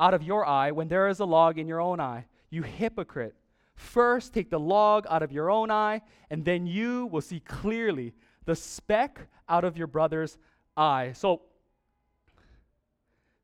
Out 0.00 0.14
of 0.14 0.22
your 0.22 0.46
eye, 0.46 0.72
when 0.72 0.88
there 0.88 1.08
is 1.08 1.20
a 1.20 1.24
log 1.24 1.58
in 1.58 1.68
your 1.68 1.80
own 1.80 2.00
eye, 2.00 2.26
you 2.50 2.62
hypocrite. 2.62 3.34
First, 3.76 4.32
take 4.32 4.50
the 4.50 4.60
log 4.60 5.06
out 5.10 5.22
of 5.22 5.32
your 5.32 5.50
own 5.50 5.70
eye, 5.70 6.02
and 6.30 6.44
then 6.44 6.66
you 6.66 7.06
will 7.06 7.20
see 7.20 7.40
clearly 7.40 8.12
the 8.44 8.54
speck 8.54 9.28
out 9.48 9.64
of 9.64 9.76
your 9.76 9.86
brother's 9.86 10.38
eye. 10.76 11.12
So, 11.14 11.42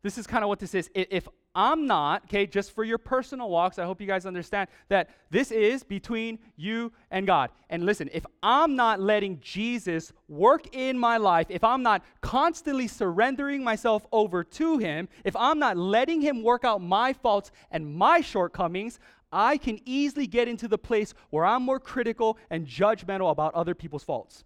this 0.03 0.17
is 0.17 0.27
kind 0.27 0.43
of 0.43 0.49
what 0.49 0.59
this 0.59 0.75
is. 0.75 0.91
If 0.95 1.29
I'm 1.55 1.87
not, 1.87 2.25
okay, 2.25 2.47
just 2.47 2.71
for 2.71 2.85
your 2.85 2.97
personal 2.97 3.51
walks, 3.51 3.79
I 3.79 3.85
hope 3.85 4.01
you 4.01 4.07
guys 4.07 4.25
understand 4.25 4.69
that 4.89 5.11
this 5.31 5.51
is 5.51 5.83
between 5.83 6.39
you 6.57 6.93
and 7.11 7.27
God. 7.27 7.51
And 7.69 7.85
listen, 7.85 8.09
if 8.13 8.25
I'm 8.41 8.77
not 8.77 9.01
letting 9.01 9.41
Jesus 9.41 10.13
work 10.29 10.75
in 10.75 10.97
my 10.97 11.17
life, 11.17 11.49
if 11.51 11.65
I'm 11.65 11.83
not 11.83 12.05
constantly 12.21 12.87
surrendering 12.87 13.65
myself 13.65 14.07
over 14.13 14.45
to 14.45 14.79
Him, 14.79 15.09
if 15.25 15.35
I'm 15.35 15.59
not 15.59 15.77
letting 15.77 16.21
Him 16.21 16.45
work 16.45 16.65
out 16.65 16.81
my 16.81 17.13
faults 17.13 17.51
and 17.73 17.95
my 17.95 18.21
shortcomings, 18.21 19.01
I 19.33 19.59
can 19.59 19.81
easily 19.85 20.27
get 20.27 20.49
into 20.49 20.69
the 20.69 20.79
place 20.79 21.15
where 21.31 21.45
I'm 21.45 21.63
more 21.63 21.81
critical 21.81 22.39
and 22.51 22.67
judgmental 22.67 23.31
about 23.31 23.55
other 23.55 23.75
people's 23.75 24.05
faults. 24.05 24.45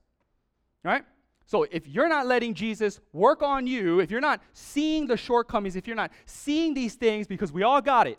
Right? 0.82 1.04
So 1.46 1.64
if 1.64 1.86
you're 1.86 2.08
not 2.08 2.26
letting 2.26 2.54
Jesus 2.54 3.00
work 3.12 3.42
on 3.42 3.66
you, 3.66 4.00
if 4.00 4.10
you're 4.10 4.20
not 4.20 4.42
seeing 4.52 5.06
the 5.06 5.16
shortcomings, 5.16 5.76
if 5.76 5.86
you're 5.86 5.96
not 5.96 6.10
seeing 6.26 6.74
these 6.74 6.94
things, 6.94 7.26
because 7.26 7.52
we 7.52 7.62
all 7.62 7.82
got 7.82 8.06
it, 8.06 8.18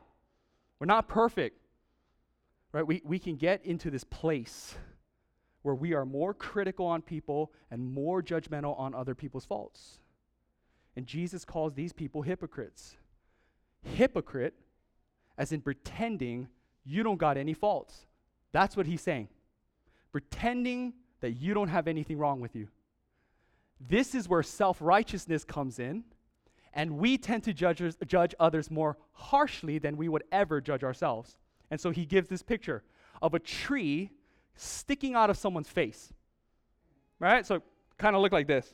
we're 0.79 0.85
not 0.85 1.07
perfect, 1.07 1.59
right? 2.71 2.85
We, 2.85 3.01
we 3.03 3.17
can 3.17 3.35
get 3.35 3.65
into 3.65 3.89
this 3.89 4.03
place 4.03 4.75
where 5.63 5.73
we 5.73 5.93
are 5.93 6.05
more 6.05 6.33
critical 6.33 6.85
on 6.85 7.01
people 7.01 7.51
and 7.71 7.91
more 7.91 8.21
judgmental 8.21 8.79
on 8.79 8.93
other 8.93 9.15
people's 9.15 9.45
faults. 9.45 9.99
And 10.95 11.07
Jesus 11.07 11.43
calls 11.43 11.73
these 11.73 11.93
people 11.93 12.21
hypocrites. 12.21 12.95
Hypocrite, 13.81 14.53
as 15.37 15.51
in 15.51 15.61
pretending 15.61 16.47
you 16.83 17.03
don't 17.03 17.17
got 17.17 17.37
any 17.37 17.53
faults. 17.53 18.05
That's 18.51 18.77
what 18.77 18.85
he's 18.85 19.01
saying. 19.01 19.27
Pretending 20.11 20.93
that 21.21 21.31
you 21.31 21.53
don't 21.53 21.67
have 21.67 21.87
anything 21.87 22.17
wrong 22.17 22.39
with 22.39 22.55
you. 22.55 22.67
This 23.79 24.15
is 24.15 24.29
where 24.29 24.43
self 24.43 24.77
righteousness 24.79 25.43
comes 25.43 25.79
in, 25.79 26.03
and 26.73 26.97
we 26.97 27.17
tend 27.17 27.43
to 27.43 27.53
judge, 27.53 27.81
judge 28.07 28.33
others 28.39 28.71
more 28.71 28.97
harshly 29.11 29.79
than 29.79 29.97
we 29.97 30.07
would 30.07 30.23
ever 30.31 30.61
judge 30.61 30.83
ourselves. 30.83 31.37
And 31.71 31.79
so 31.79 31.91
he 31.91 32.05
gives 32.05 32.29
this 32.29 32.43
picture 32.43 32.83
of 33.21 33.33
a 33.33 33.39
tree 33.39 34.11
sticking 34.55 35.15
out 35.15 35.29
of 35.29 35.37
someone's 35.37 35.69
face. 35.69 36.13
Right? 37.19 37.45
So 37.45 37.61
kind 37.97 38.15
of 38.15 38.21
look 38.21 38.31
like 38.31 38.47
this. 38.47 38.73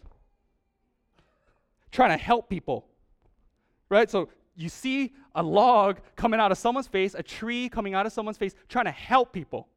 Trying 1.91 2.17
to 2.17 2.23
help 2.23 2.49
people. 2.49 2.85
Right? 3.89 4.09
So 4.09 4.29
you 4.55 4.69
see 4.69 5.13
a 5.35 5.43
log 5.43 5.99
coming 6.15 6.39
out 6.39 6.51
of 6.51 6.57
someone's 6.57 6.87
face, 6.87 7.13
a 7.13 7.23
tree 7.23 7.69
coming 7.69 7.93
out 7.93 8.05
of 8.05 8.13
someone's 8.13 8.37
face, 8.37 8.53
trying 8.69 8.85
to 8.85 8.91
help 8.91 9.31
people. 9.31 9.67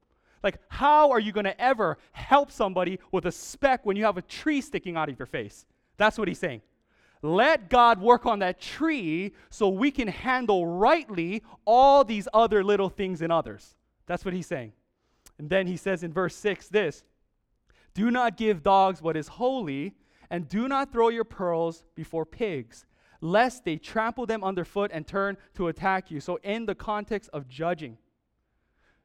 Like, 0.42 0.58
how 0.68 1.10
are 1.10 1.20
you 1.20 1.32
going 1.32 1.44
to 1.44 1.58
ever 1.60 1.98
help 2.12 2.50
somebody 2.50 2.98
with 3.12 3.24
a 3.24 3.32
speck 3.32 3.86
when 3.86 3.96
you 3.96 4.04
have 4.04 4.18
a 4.18 4.22
tree 4.22 4.60
sticking 4.60 4.96
out 4.96 5.08
of 5.08 5.18
your 5.18 5.26
face? 5.26 5.64
That's 5.96 6.18
what 6.18 6.28
he's 6.28 6.38
saying. 6.38 6.60
Let 7.22 7.70
God 7.70 8.02
work 8.02 8.26
on 8.26 8.40
that 8.40 8.60
tree 8.60 9.32
so 9.48 9.70
we 9.70 9.90
can 9.90 10.08
handle 10.08 10.66
rightly 10.66 11.42
all 11.64 12.04
these 12.04 12.28
other 12.34 12.62
little 12.62 12.90
things 12.90 13.22
in 13.22 13.30
others. 13.30 13.74
That's 14.06 14.26
what 14.26 14.34
he's 14.34 14.46
saying. 14.46 14.72
And 15.38 15.48
then 15.48 15.66
he 15.66 15.78
says 15.78 16.02
in 16.02 16.12
verse 16.12 16.36
6 16.36 16.68
this 16.68 17.02
Do 17.94 18.10
not 18.10 18.36
give 18.36 18.62
dogs 18.62 19.00
what 19.00 19.16
is 19.16 19.28
holy, 19.28 19.94
and 20.28 20.46
do 20.46 20.68
not 20.68 20.92
throw 20.92 21.08
your 21.08 21.24
pearls 21.24 21.84
before 21.94 22.26
pigs, 22.26 22.84
lest 23.24 23.64
they 23.64 23.76
trample 23.76 24.26
them 24.26 24.44
underfoot 24.44 24.90
and 24.92 25.06
turn 25.06 25.38
to 25.54 25.68
attack 25.68 26.10
you. 26.10 26.20
So, 26.20 26.38
in 26.42 26.66
the 26.66 26.74
context 26.74 27.30
of 27.32 27.48
judging, 27.48 27.96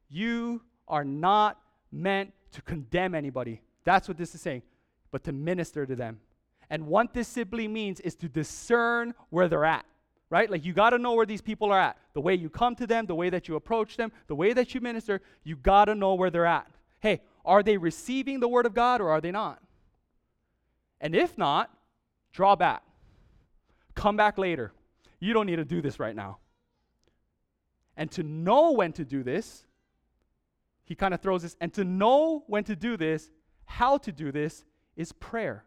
you 0.10 0.62
are 0.90 1.06
not 1.06 1.58
meant 1.90 2.34
to 2.52 2.62
condemn 2.62 3.16
anybody. 3.16 3.62
That's 3.86 4.10
what 4.10 4.18
this 4.18 4.36
is 4.36 4.42
saying, 4.42 4.64
but 5.12 5.24
to 5.24 5.32
minister 5.32 5.86
to 5.86 5.96
them. 5.96 6.20
And 6.70 6.88
what 6.88 7.14
this 7.14 7.30
simply 7.30 7.68
means 7.70 8.02
is 8.02 8.14
to 8.16 8.28
discern 8.28 9.14
where 9.30 9.48
they're 9.48 9.64
at, 9.64 9.86
right? 10.30 10.52
Like 10.52 10.66
you 10.66 10.74
got 10.74 10.90
to 10.90 10.98
know 10.98 11.14
where 11.14 11.26
these 11.26 11.42
people 11.42 11.72
are 11.72 11.80
at. 11.80 11.98
The 12.14 12.22
way 12.22 12.36
you 12.36 12.50
come 12.50 12.76
to 12.76 12.86
them, 12.86 13.06
the 13.06 13.16
way 13.16 13.30
that 13.30 13.48
you 13.48 13.56
approach 13.56 13.96
them, 13.96 14.12
the 14.28 14.36
way 14.36 14.52
that 14.52 14.76
you 14.76 14.82
minister, 14.82 15.22
you 15.46 15.56
got 15.56 15.86
to 15.86 15.96
know 15.96 16.16
where 16.16 16.30
they're 16.30 16.46
at. 16.46 16.70
Hey, 17.00 17.22
are 17.46 17.64
they 17.64 17.78
receiving 17.78 18.42
the 18.42 18.50
word 18.50 18.66
of 18.66 18.74
God 18.74 19.00
or 19.00 19.10
are 19.10 19.22
they 19.22 19.32
not? 19.32 19.62
And 21.00 21.16
if 21.16 21.38
not, 21.38 21.74
draw 22.34 22.58
back. 22.58 22.84
Come 24.00 24.16
back 24.16 24.38
later. 24.38 24.72
You 25.20 25.34
don't 25.34 25.46
need 25.46 25.58
to 25.58 25.66
do 25.66 25.82
this 25.82 26.00
right 26.00 26.16
now. 26.16 26.38
And 27.98 28.10
to 28.12 28.24
know 28.24 28.72
when 28.72 28.94
to 28.94 29.04
do 29.04 29.24
this, 29.24 29.66
he 30.86 30.96
kind 30.96 31.14
of 31.14 31.20
throws 31.20 31.42
this, 31.42 31.58
and 31.60 31.74
to 31.74 31.84
know 31.84 32.46
when 32.48 32.64
to 32.64 32.78
do 32.78 32.96
this, 32.96 33.30
how 33.66 33.98
to 33.98 34.14
do 34.14 34.32
this, 34.32 34.64
is 34.96 35.12
prayer. 35.12 35.66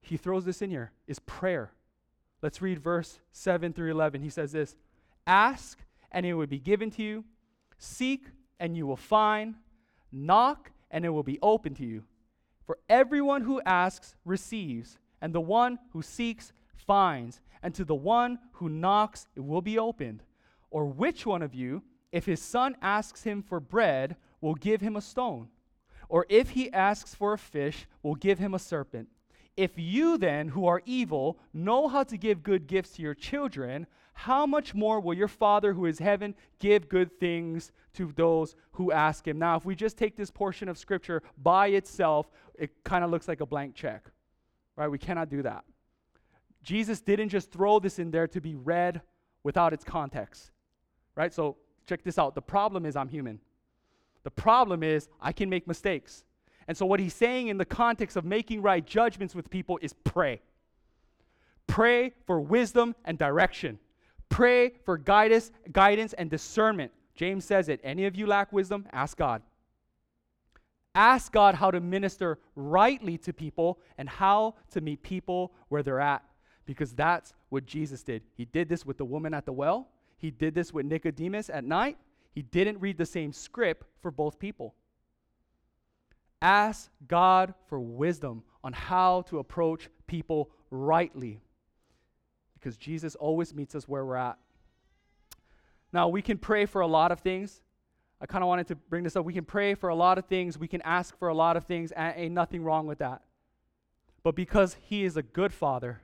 He 0.00 0.16
throws 0.16 0.44
this 0.44 0.62
in 0.62 0.70
here, 0.70 0.92
is 1.08 1.18
prayer. 1.18 1.72
Let's 2.40 2.62
read 2.62 2.78
verse 2.78 3.18
7 3.32 3.72
through 3.72 3.90
11. 3.90 4.22
He 4.22 4.30
says 4.30 4.52
this 4.52 4.76
Ask, 5.26 5.80
and 6.12 6.24
it 6.24 6.34
will 6.34 6.46
be 6.46 6.60
given 6.60 6.92
to 6.92 7.02
you. 7.02 7.24
Seek, 7.78 8.26
and 8.60 8.76
you 8.76 8.86
will 8.86 8.96
find. 8.96 9.56
Knock, 10.12 10.70
and 10.88 11.04
it 11.04 11.08
will 11.08 11.24
be 11.24 11.40
open 11.42 11.74
to 11.74 11.84
you. 11.84 12.04
For 12.64 12.78
everyone 12.88 13.42
who 13.42 13.60
asks 13.62 14.14
receives, 14.24 14.98
and 15.20 15.34
the 15.34 15.40
one 15.40 15.78
who 15.92 16.02
seeks 16.02 16.52
finds, 16.74 17.40
and 17.62 17.74
to 17.74 17.84
the 17.84 17.94
one 17.94 18.38
who 18.52 18.68
knocks 18.68 19.26
it 19.34 19.44
will 19.44 19.62
be 19.62 19.78
opened. 19.78 20.22
Or 20.70 20.86
which 20.86 21.26
one 21.26 21.42
of 21.42 21.54
you, 21.54 21.82
if 22.12 22.26
his 22.26 22.40
son 22.40 22.76
asks 22.82 23.22
him 23.22 23.42
for 23.42 23.60
bread, 23.60 24.16
will 24.40 24.54
give 24.54 24.80
him 24.80 24.96
a 24.96 25.00
stone? 25.00 25.48
Or 26.08 26.24
if 26.28 26.50
he 26.50 26.72
asks 26.72 27.14
for 27.14 27.32
a 27.32 27.38
fish, 27.38 27.86
will 28.02 28.14
give 28.14 28.38
him 28.38 28.54
a 28.54 28.58
serpent? 28.58 29.08
If 29.56 29.72
you 29.76 30.18
then, 30.18 30.48
who 30.48 30.66
are 30.66 30.82
evil, 30.86 31.38
know 31.52 31.88
how 31.88 32.04
to 32.04 32.16
give 32.16 32.44
good 32.44 32.66
gifts 32.68 32.90
to 32.92 33.02
your 33.02 33.14
children, 33.14 33.86
how 34.12 34.46
much 34.46 34.74
more 34.74 35.00
will 35.00 35.14
your 35.14 35.28
Father 35.28 35.72
who 35.72 35.86
is 35.86 35.98
heaven 35.98 36.34
give 36.58 36.88
good 36.88 37.18
things 37.20 37.72
to 37.94 38.12
those 38.16 38.56
who 38.72 38.92
ask 38.92 39.26
him? 39.26 39.38
Now, 39.38 39.56
if 39.56 39.64
we 39.64 39.74
just 39.74 39.98
take 39.98 40.16
this 40.16 40.30
portion 40.30 40.68
of 40.68 40.78
Scripture 40.78 41.22
by 41.42 41.68
itself, 41.68 42.30
it 42.56 42.70
kind 42.84 43.04
of 43.04 43.10
looks 43.10 43.28
like 43.28 43.40
a 43.40 43.46
blank 43.46 43.74
check, 43.74 44.10
right? 44.78 44.90
We 44.90 44.98
cannot 44.98 45.28
do 45.28 45.42
that. 45.42 45.64
Jesus 46.62 47.00
didn't 47.00 47.30
just 47.30 47.50
throw 47.50 47.80
this 47.80 47.98
in 47.98 48.10
there 48.10 48.28
to 48.28 48.40
be 48.40 48.54
read 48.54 49.02
without 49.42 49.72
its 49.72 49.84
context, 49.84 50.52
right? 51.16 51.34
So 51.34 51.56
check 51.86 52.04
this 52.04 52.18
out. 52.18 52.34
The 52.34 52.42
problem 52.42 52.86
is 52.86 52.94
I'm 52.94 53.08
human. 53.08 53.40
The 54.22 54.30
problem 54.30 54.82
is 54.82 55.08
I 55.20 55.32
can 55.32 55.50
make 55.50 55.66
mistakes. 55.66 56.24
And 56.68 56.76
so, 56.76 56.84
what 56.84 57.00
he's 57.00 57.14
saying 57.14 57.48
in 57.48 57.56
the 57.56 57.64
context 57.64 58.16
of 58.16 58.24
making 58.24 58.60
right 58.60 58.84
judgments 58.84 59.34
with 59.34 59.48
people 59.48 59.78
is 59.80 59.94
pray. 60.04 60.42
Pray 61.66 62.12
for 62.26 62.40
wisdom 62.40 62.94
and 63.06 63.18
direction. 63.18 63.78
Pray 64.28 64.74
for 64.84 64.98
guidance, 64.98 65.50
guidance 65.72 66.12
and 66.12 66.28
discernment. 66.28 66.92
James 67.14 67.44
says 67.46 67.70
it. 67.70 67.80
Any 67.82 68.04
of 68.04 68.14
you 68.16 68.26
lack 68.26 68.52
wisdom? 68.52 68.86
Ask 68.92 69.16
God. 69.16 69.42
Ask 70.98 71.30
God 71.30 71.54
how 71.54 71.70
to 71.70 71.78
minister 71.78 72.40
rightly 72.56 73.16
to 73.18 73.32
people 73.32 73.78
and 73.98 74.08
how 74.08 74.56
to 74.72 74.80
meet 74.80 75.00
people 75.00 75.52
where 75.68 75.84
they're 75.84 76.00
at. 76.00 76.24
Because 76.66 76.92
that's 76.92 77.34
what 77.50 77.66
Jesus 77.66 78.02
did. 78.02 78.22
He 78.34 78.46
did 78.46 78.68
this 78.68 78.84
with 78.84 78.98
the 78.98 79.04
woman 79.04 79.32
at 79.32 79.46
the 79.46 79.52
well, 79.52 79.90
he 80.16 80.32
did 80.32 80.56
this 80.56 80.72
with 80.72 80.86
Nicodemus 80.86 81.50
at 81.50 81.62
night. 81.62 81.98
He 82.32 82.42
didn't 82.42 82.80
read 82.80 82.98
the 82.98 83.06
same 83.06 83.32
script 83.32 83.86
for 84.02 84.10
both 84.10 84.40
people. 84.40 84.74
Ask 86.42 86.90
God 87.06 87.54
for 87.68 87.78
wisdom 87.78 88.42
on 88.64 88.72
how 88.72 89.22
to 89.28 89.38
approach 89.38 89.88
people 90.08 90.50
rightly 90.72 91.40
because 92.54 92.76
Jesus 92.76 93.14
always 93.14 93.54
meets 93.54 93.76
us 93.76 93.86
where 93.86 94.04
we're 94.04 94.16
at. 94.16 94.36
Now, 95.92 96.08
we 96.08 96.22
can 96.22 96.38
pray 96.38 96.66
for 96.66 96.80
a 96.80 96.88
lot 96.88 97.12
of 97.12 97.20
things. 97.20 97.60
I 98.20 98.26
kind 98.26 98.42
of 98.42 98.48
wanted 98.48 98.66
to 98.68 98.74
bring 98.74 99.04
this 99.04 99.16
up. 99.16 99.24
We 99.24 99.32
can 99.32 99.44
pray 99.44 99.74
for 99.74 99.90
a 99.90 99.94
lot 99.94 100.18
of 100.18 100.26
things, 100.26 100.58
we 100.58 100.68
can 100.68 100.82
ask 100.82 101.16
for 101.18 101.28
a 101.28 101.34
lot 101.34 101.56
of 101.56 101.64
things, 101.64 101.92
and 101.92 102.14
ain't 102.16 102.34
nothing 102.34 102.64
wrong 102.64 102.86
with 102.86 102.98
that. 102.98 103.22
But 104.22 104.34
because 104.34 104.76
He 104.80 105.04
is 105.04 105.16
a 105.16 105.22
good 105.22 105.52
Father, 105.52 106.02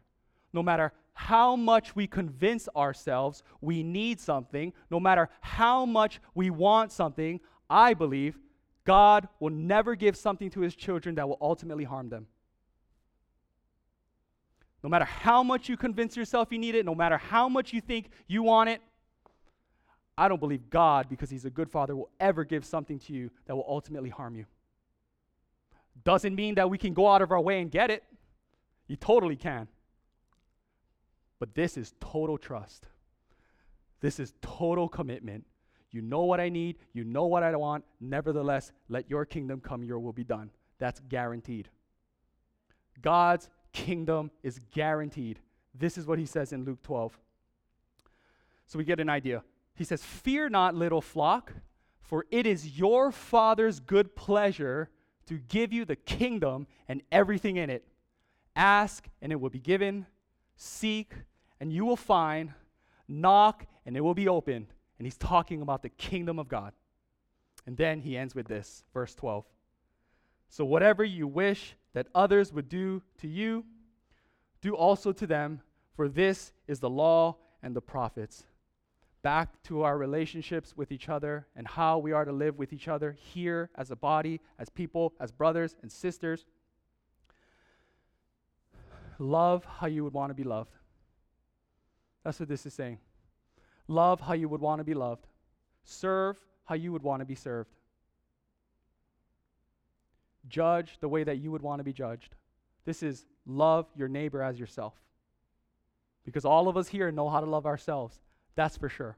no 0.53 0.63
matter 0.63 0.93
how 1.15 1.55
much 1.57 1.95
we 1.95 2.07
convince 2.07 2.69
ourselves 2.77 3.43
we 3.61 3.83
need 3.83 4.21
something, 4.21 4.73
no 4.91 5.01
matter 5.01 5.29
how 5.41 5.87
much 5.87 6.21
we 6.35 6.51
want 6.51 6.93
something, 6.93 7.41
I 7.71 7.95
believe 7.95 8.39
God 8.85 9.29
will 9.41 9.51
never 9.51 9.95
give 9.95 10.17
something 10.17 10.51
to 10.51 10.61
his 10.61 10.75
children 10.75 11.15
that 11.15 11.29
will 11.29 11.39
ultimately 11.41 11.85
harm 11.85 12.11
them. 12.11 12.27
No 14.83 14.91
matter 14.91 15.07
how 15.07 15.43
much 15.43 15.69
you 15.69 15.77
convince 15.79 16.17
yourself 16.17 16.49
you 16.51 16.59
need 16.59 16.75
it, 16.75 16.85
no 16.85 16.95
matter 16.95 17.17
how 17.17 17.49
much 17.49 17.73
you 17.73 17.81
think 17.81 18.11
you 18.27 18.43
want 18.43 18.69
it, 18.69 18.83
I 20.17 20.29
don't 20.29 20.41
believe 20.41 20.71
God, 20.71 21.09
because 21.09 21.31
he's 21.31 21.45
a 21.45 21.51
good 21.51 21.71
father, 21.71 21.97
will 21.97 22.11
ever 22.21 22.45
give 22.45 22.65
something 22.65 22.99
to 23.01 23.13
you 23.13 23.31
that 23.47 23.55
will 23.57 23.67
ultimately 23.69 24.11
harm 24.11 24.37
you. 24.37 24.47
Doesn't 26.05 26.35
mean 26.35 26.55
that 26.57 26.71
we 26.71 26.79
can 26.79 26.95
go 26.95 27.09
out 27.09 27.23
of 27.23 27.33
our 27.33 27.41
way 27.41 27.61
and 27.61 27.71
get 27.71 27.91
it. 27.91 28.05
You 28.87 28.97
totally 28.97 29.37
can. 29.37 29.69
But 31.39 31.55
this 31.55 31.77
is 31.77 31.95
total 32.01 32.39
trust. 32.39 32.87
This 34.01 34.21
is 34.21 34.35
total 34.41 34.89
commitment 34.89 35.45
you 35.95 36.03
know 36.03 36.25
what 36.25 36.41
I 36.41 36.49
need. 36.49 36.79
You 36.93 37.05
know 37.05 37.27
what 37.27 37.45
I 37.45 37.55
want. 37.55 37.85
Nevertheless, 38.01 38.73
let 38.89 39.09
your 39.09 39.25
kingdom 39.25 39.61
come, 39.61 39.85
your 39.85 40.01
will 40.01 40.13
be 40.13 40.25
done. 40.25 40.51
That's 40.81 40.99
guaranteed. 41.09 41.69
God's 43.01 43.49
kingdom 43.73 44.33
is 44.43 44.59
guaranteed. 44.73 45.39
This 45.73 45.97
is 45.97 46.05
what 46.05 46.19
he 46.19 46.27
says 46.27 46.53
in 46.53 46.65
Luke 46.65 46.83
12. 46.83 47.17
So 48.67 48.77
we 48.77 48.85
get 48.85 48.99
an 48.99 49.09
idea. 49.09 49.45
He 49.75 49.85
says, 49.85 50.05
Fear 50.05 50.51
not, 50.51 50.75
little 50.75 51.01
flock, 51.01 51.53
for 52.01 52.27
it 52.31 52.47
is 52.47 52.79
your 52.79 53.11
Father's 53.11 53.81
good 53.81 54.15
pleasure 54.15 54.91
to 55.27 55.39
give 55.39 55.73
you 55.73 55.85
the 55.85 55.97
kingdom 55.97 56.67
and 56.89 57.03
everything 57.11 57.57
in 57.57 57.71
it. 57.71 57.87
Ask, 58.55 59.09
and 59.21 59.33
it 59.33 59.41
will 59.41 59.51
be 59.51 59.59
given. 59.59 60.07
Seek, 60.57 61.13
and 61.61 61.73
you 61.73 61.85
will 61.85 61.97
find. 61.97 62.53
Knock, 63.09 63.67
and 63.85 63.97
it 63.97 64.01
will 64.01 64.15
be 64.15 64.29
opened. 64.29 64.67
And 64.99 65.07
he's 65.07 65.17
talking 65.17 65.61
about 65.61 65.83
the 65.83 65.89
kingdom 65.89 66.39
of 66.39 66.49
God. 66.49 66.73
And 67.67 67.77
then 67.77 68.01
he 68.01 68.17
ends 68.17 68.35
with 68.35 68.47
this, 68.47 68.85
verse 68.93 69.15
12. 69.15 69.45
So, 70.49 70.65
whatever 70.65 71.03
you 71.03 71.27
wish 71.27 71.75
that 71.95 72.07
others 72.15 72.53
would 72.53 72.69
do 72.69 73.03
to 73.19 73.27
you, 73.27 73.65
do 74.61 74.75
also 74.75 75.13
to 75.13 75.27
them, 75.27 75.61
for 75.97 76.09
this 76.09 76.53
is 76.69 76.81
the 76.81 76.91
law 76.91 77.37
and 77.63 77.75
the 77.75 77.81
prophets. 77.81 78.45
Back 79.25 79.63
to 79.65 79.85
our 79.85 79.97
relationships 79.97 80.77
with 80.77 80.93
each 80.93 81.09
other 81.09 81.47
and 81.57 81.67
how 81.67 81.97
we 81.97 82.13
are 82.13 82.27
to 82.27 82.31
live 82.31 82.59
with 82.59 82.75
each 82.75 82.89
other 82.89 83.17
here 83.19 83.71
as 83.75 83.91
a 83.91 83.97
body, 83.97 84.39
as 84.59 84.69
people, 84.69 85.15
as 85.19 85.33
brothers 85.33 85.77
and 85.81 85.91
sisters. 85.91 86.45
Love 89.19 89.65
how 89.65 89.87
you 89.87 90.05
would 90.05 90.13
want 90.13 90.29
to 90.29 90.35
be 90.35 90.45
loved. 90.45 90.75
That's 92.23 92.39
what 92.39 92.51
this 92.51 92.67
is 92.67 92.75
saying. 92.75 92.99
Love 93.89 94.21
how 94.21 94.35
you 94.35 94.47
would 94.47 94.61
want 94.61 94.81
to 94.81 94.85
be 94.85 94.93
loved. 94.93 95.27
Serve 95.85 96.37
how 96.67 96.75
you 96.75 96.93
would 96.93 97.03
want 97.03 97.21
to 97.21 97.27
be 97.27 97.35
served. 97.35 97.71
Judge 100.49 100.99
the 101.01 101.09
way 101.09 101.25
that 101.25 101.39
you 101.39 101.51
would 101.51 101.63
want 101.63 101.81
to 101.81 101.85
be 101.85 101.95
judged. 101.95 102.35
This 102.85 103.03
is 103.03 103.25
love 103.47 103.87
your 103.97 104.09
neighbor 104.09 104.43
as 104.43 104.61
yourself. 104.61 104.93
Because 106.27 106.45
all 106.45 106.69
of 106.69 106.77
us 106.77 106.89
here 106.89 107.11
know 107.11 107.31
how 107.31 107.41
to 107.41 107.47
love 107.47 107.65
ourselves. 107.65 108.21
That's 108.55 108.77
for 108.77 108.89
sure. 108.89 109.17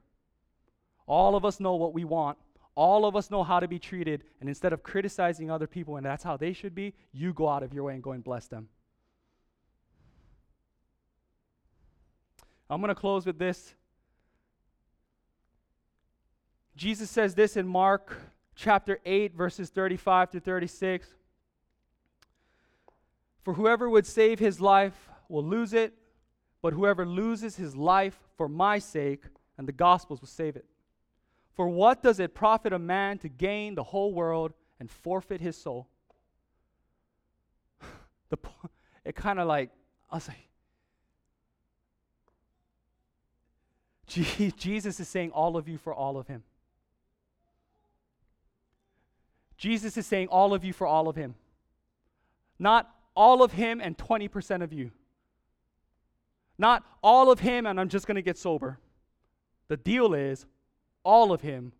All 1.05 1.35
of 1.35 1.45
us 1.45 1.59
know 1.59 1.75
what 1.75 1.93
we 1.93 2.03
want. 2.03 2.37
All 2.75 3.05
of 3.05 3.15
us 3.15 3.31
know 3.31 3.43
how 3.43 3.59
to 3.59 3.67
be 3.67 3.79
treated. 3.79 4.23
And 4.39 4.49
instead 4.49 4.73
of 4.73 4.83
criticizing 4.83 5.49
other 5.49 5.67
people 5.67 5.97
and 5.97 6.05
that's 6.05 6.23
how 6.23 6.37
they 6.37 6.53
should 6.53 6.75
be, 6.75 6.93
you 7.11 7.33
go 7.33 7.47
out 7.47 7.63
of 7.63 7.73
your 7.73 7.85
way 7.85 7.93
and 7.93 8.03
go 8.03 8.11
and 8.11 8.23
bless 8.23 8.47
them. 8.47 8.67
I'm 12.69 12.81
going 12.81 12.89
to 12.89 12.95
close 12.95 13.25
with 13.25 13.39
this. 13.39 13.73
Jesus 16.75 17.09
says 17.09 17.33
this 17.33 17.57
in 17.57 17.67
Mark 17.67 18.15
chapter 18.55 18.99
8, 19.05 19.33
verses 19.33 19.69
35 19.69 20.31
to 20.31 20.39
36. 20.39 21.07
For 23.41 23.53
whoever 23.53 23.89
would 23.89 24.05
save 24.05 24.39
his 24.39 24.59
life 24.59 25.09
will 25.29 25.43
lose 25.43 25.73
it, 25.73 25.93
but 26.61 26.73
whoever 26.73 27.05
loses 27.05 27.55
his 27.55 27.75
life 27.75 28.19
for 28.37 28.47
my 28.47 28.79
sake 28.79 29.23
and 29.57 29.67
the 29.67 29.71
gospel's 29.73 30.21
will 30.21 30.27
save 30.27 30.55
it. 30.55 30.65
For 31.55 31.67
what 31.67 32.03
does 32.03 32.19
it 32.19 32.35
profit 32.35 32.71
a 32.71 32.79
man 32.79 33.17
to 33.19 33.29
gain 33.29 33.75
the 33.75 33.83
whole 33.83 34.13
world 34.13 34.53
and 34.79 34.89
forfeit 34.89 35.41
his 35.41 35.57
soul? 35.57 35.87
the, 38.29 38.37
it 39.03 39.15
kind 39.15 39.39
of 39.39 39.47
like, 39.47 39.71
I 40.11 40.15
was 40.17 40.27
like, 40.27 40.37
Jesus 44.57 44.99
is 44.99 45.07
saying 45.07 45.31
all 45.31 45.57
of 45.57 45.67
you 45.67 45.77
for 45.77 45.93
all 45.93 46.17
of 46.17 46.27
him. 46.27 46.43
Jesus 49.57 49.97
is 49.97 50.05
saying 50.05 50.27
all 50.27 50.53
of 50.53 50.63
you 50.63 50.71
for 50.71 50.85
all 50.85 51.09
of 51.09 51.15
him. 51.15 51.33
Not 52.59 52.89
all 53.15 53.41
of 53.41 53.53
him 53.53 53.81
and 53.81 53.97
20% 53.97 54.61
of 54.61 54.71
you. 54.71 54.91
Not 56.57 56.83
all 57.03 57.31
of 57.31 57.39
him 57.39 57.65
and 57.65 57.79
I'm 57.79 57.89
just 57.89 58.07
going 58.07 58.15
to 58.15 58.21
get 58.21 58.37
sober. 58.37 58.79
The 59.67 59.77
deal 59.77 60.13
is 60.13 60.45
all 61.03 61.31
of 61.31 61.41
him 61.41 61.73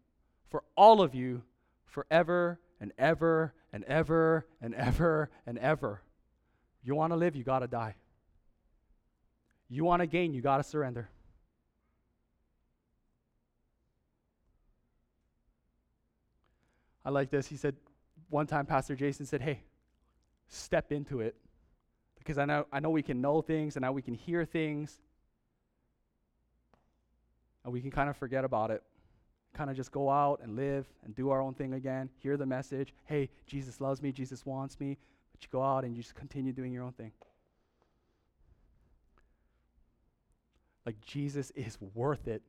for 0.50 0.64
all 0.76 1.02
of 1.02 1.16
you 1.16 1.44
forever 1.86 2.60
and 2.80 2.92
ever 2.98 3.54
and 3.74 3.84
ever 3.86 4.46
and 4.62 4.76
ever 4.76 5.30
and 5.46 5.58
ever. 5.58 6.02
You 6.84 6.96
want 6.96 7.12
to 7.12 7.18
live, 7.18 7.36
you 7.36 7.44
got 7.44 7.60
to 7.60 7.68
die. 7.68 7.96
You 9.70 9.84
want 9.84 10.02
to 10.02 10.08
gain, 10.08 10.34
you 10.34 10.42
got 10.42 10.58
to 10.58 10.64
surrender. 10.64 11.10
I 17.04 17.10
like 17.10 17.30
this. 17.30 17.48
He 17.48 17.56
said, 17.56 17.76
one 18.30 18.48
time 18.48 18.66
Pastor 18.66 18.96
Jason 18.96 19.26
said, 19.26 19.42
Hey, 19.42 19.62
step 20.48 20.92
into 20.92 21.22
it. 21.22 21.36
Because 22.28 22.38
I 22.38 22.44
know, 22.44 22.66
I 22.74 22.82
know 22.82 22.90
we 22.90 23.02
can 23.02 23.22
know 23.22 23.42
things 23.42 23.78
and 23.78 23.84
now 23.84 23.94
we 23.94 24.02
can 24.02 24.14
hear 24.14 24.44
things. 24.44 25.00
And 27.64 27.72
we 27.72 27.80
can 27.80 27.90
kind 27.90 28.10
of 28.10 28.18
forget 28.18 28.44
about 28.44 28.70
it. 28.70 28.84
Kind 29.54 29.70
of 29.70 29.78
just 29.78 29.94
go 29.94 30.10
out 30.10 30.42
and 30.44 30.58
live 30.58 30.86
and 31.06 31.16
do 31.16 31.30
our 31.30 31.40
own 31.40 31.54
thing 31.54 31.76
again, 31.76 32.10
hear 32.22 32.36
the 32.36 32.46
message. 32.46 32.94
Hey, 33.06 33.30
Jesus 33.46 33.80
loves 33.80 34.02
me, 34.02 34.12
Jesus 34.12 34.46
wants 34.46 34.78
me. 34.78 34.98
But 35.32 35.42
you 35.42 35.48
go 35.54 35.64
out 35.64 35.86
and 35.86 35.96
you 35.96 36.04
just 36.04 36.16
continue 36.16 36.52
doing 36.52 36.74
your 36.74 36.84
own 36.84 36.92
thing. 36.92 37.14
Like 40.86 41.00
Jesus 41.00 41.52
is 41.52 41.78
worth 41.94 42.28
it 42.28 42.42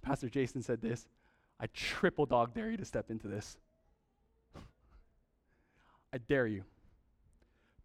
Pastor 0.00 0.30
Jason 0.30 0.62
said 0.62 0.80
this 0.80 1.06
I 1.60 1.66
triple 1.74 2.24
dog 2.24 2.54
dare 2.54 2.70
you 2.70 2.78
to 2.78 2.84
step 2.86 3.10
into 3.10 3.28
this. 3.28 3.58
I 6.12 6.18
dare 6.18 6.46
you. 6.46 6.64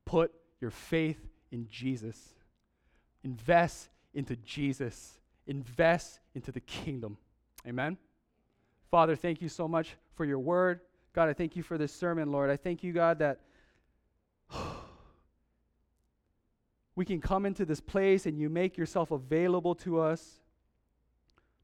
Put 0.05 0.31
your 0.59 0.71
faith 0.71 1.19
in 1.51 1.67
Jesus. 1.69 2.33
Invest 3.23 3.89
into 4.13 4.35
Jesus. 4.37 5.19
Invest 5.45 6.19
into 6.35 6.51
the 6.51 6.59
kingdom. 6.59 7.17
Amen. 7.65 7.97
Father, 8.89 9.15
thank 9.15 9.41
you 9.41 9.49
so 9.49 9.67
much 9.67 9.95
for 10.15 10.25
your 10.25 10.39
word. 10.39 10.81
God, 11.13 11.29
I 11.29 11.33
thank 11.33 11.55
you 11.55 11.63
for 11.63 11.77
this 11.77 11.93
sermon, 11.93 12.31
Lord. 12.31 12.49
I 12.49 12.57
thank 12.57 12.83
you, 12.83 12.93
God, 12.93 13.19
that 13.19 13.39
we 16.95 17.05
can 17.05 17.21
come 17.21 17.45
into 17.45 17.65
this 17.65 17.79
place 17.81 18.25
and 18.25 18.39
you 18.39 18.49
make 18.49 18.77
yourself 18.77 19.11
available 19.11 19.75
to 19.75 19.99
us. 19.99 20.39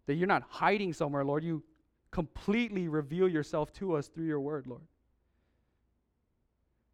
That 0.05 0.15
you're 0.15 0.27
not 0.27 0.43
hiding 0.49 0.91
somewhere, 0.93 1.23
Lord. 1.23 1.43
You 1.43 1.63
completely 2.11 2.87
reveal 2.87 3.27
yourself 3.27 3.71
to 3.73 3.95
us 3.95 4.07
through 4.07 4.25
your 4.25 4.41
word, 4.41 4.67
Lord. 4.67 4.81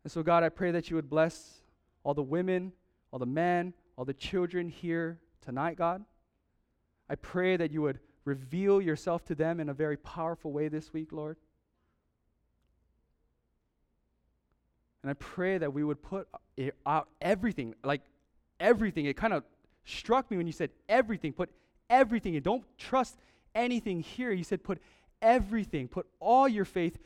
And 0.09 0.11
so, 0.11 0.23
God, 0.23 0.43
I 0.43 0.49
pray 0.49 0.71
that 0.71 0.89
you 0.89 0.95
would 0.95 1.07
bless 1.07 1.61
all 2.03 2.15
the 2.15 2.23
women, 2.23 2.71
all 3.11 3.19
the 3.19 3.27
men, 3.27 3.75
all 3.95 4.05
the 4.05 4.13
children 4.15 4.67
here 4.67 5.19
tonight, 5.39 5.77
God. 5.77 6.03
I 7.07 7.13
pray 7.13 7.57
that 7.57 7.69
you 7.69 7.83
would 7.83 7.99
reveal 8.25 8.81
yourself 8.81 9.23
to 9.25 9.35
them 9.35 9.59
in 9.59 9.69
a 9.69 9.73
very 9.75 9.97
powerful 9.97 10.51
way 10.51 10.67
this 10.67 10.91
week, 10.93 11.11
Lord. 11.11 11.37
And 15.03 15.11
I 15.11 15.13
pray 15.13 15.59
that 15.59 15.71
we 15.71 15.83
would 15.83 16.01
put 16.01 16.27
out 16.87 17.09
everything, 17.21 17.75
like 17.83 18.01
everything. 18.59 19.05
It 19.05 19.15
kind 19.15 19.33
of 19.33 19.43
struck 19.85 20.31
me 20.31 20.37
when 20.37 20.47
you 20.47 20.53
said 20.53 20.71
everything. 20.89 21.33
Put 21.33 21.51
everything 21.87 22.33
and 22.33 22.43
don't 22.43 22.63
trust 22.79 23.15
anything 23.53 23.99
here. 23.99 24.31
You 24.31 24.43
said, 24.43 24.63
put 24.63 24.81
everything, 25.21 25.87
put 25.87 26.07
all 26.19 26.47
your 26.47 26.65
faith 26.65 26.97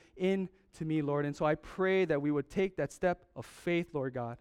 into 0.73 0.85
me, 0.85 1.01
Lord. 1.01 1.25
And 1.25 1.35
so 1.35 1.45
I 1.45 1.55
pray 1.55 2.05
that 2.05 2.21
we 2.21 2.31
would 2.31 2.49
take 2.49 2.77
that 2.77 2.91
step 2.91 3.23
of 3.35 3.45
faith, 3.45 3.89
Lord 3.93 4.13
God, 4.13 4.37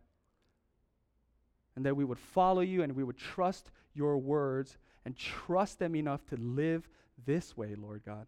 and 1.77 1.85
that 1.85 1.97
we 1.97 2.05
would 2.05 2.19
follow 2.19 2.61
you 2.61 2.83
and 2.83 2.95
we 2.95 3.05
would 3.05 3.19
trust 3.19 3.71
your 3.95 4.17
words 4.19 4.79
and 5.05 5.17
trust 5.17 5.79
them 5.79 5.95
enough 5.95 6.25
to 6.27 6.37
live 6.37 6.89
this 7.27 7.57
way, 7.57 7.75
Lord 7.75 8.03
God. 8.05 8.27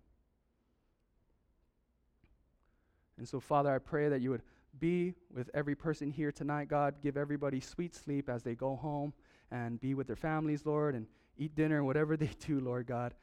And 3.16 3.28
so, 3.28 3.40
Father, 3.40 3.72
I 3.72 3.78
pray 3.78 4.08
that 4.08 4.20
you 4.20 4.30
would 4.30 4.42
be 4.80 5.14
with 5.32 5.48
every 5.54 5.76
person 5.76 6.10
here 6.10 6.32
tonight, 6.32 6.68
God. 6.68 6.96
Give 7.00 7.16
everybody 7.16 7.60
sweet 7.60 7.94
sleep 7.94 8.28
as 8.28 8.42
they 8.42 8.54
go 8.54 8.76
home 8.76 9.12
and 9.50 9.80
be 9.80 9.94
with 9.94 10.08
their 10.08 10.16
families, 10.16 10.66
Lord, 10.66 10.94
and 10.96 11.06
eat 11.38 11.54
dinner, 11.54 11.84
whatever 11.84 12.16
they 12.18 12.30
do, 12.40 12.60
Lord 12.60 12.86
God. 12.86 13.14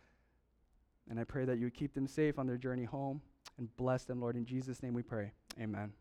And 1.09 1.19
I 1.19 1.23
pray 1.25 1.45
that 1.45 1.57
you 1.57 1.65
would 1.65 1.73
keep 1.73 1.93
them 1.93 2.07
safe 2.07 2.39
on 2.39 2.47
their 2.47 2.57
journey 2.57 2.85
home 2.85 3.21
and 3.57 3.75
bless 3.77 4.03
them, 4.03 4.21
Lord. 4.21 4.35
In 4.35 4.45
Jesus' 4.45 4.81
name 4.81 4.93
we 4.93 5.03
pray. 5.03 5.31
Amen. 5.59 5.93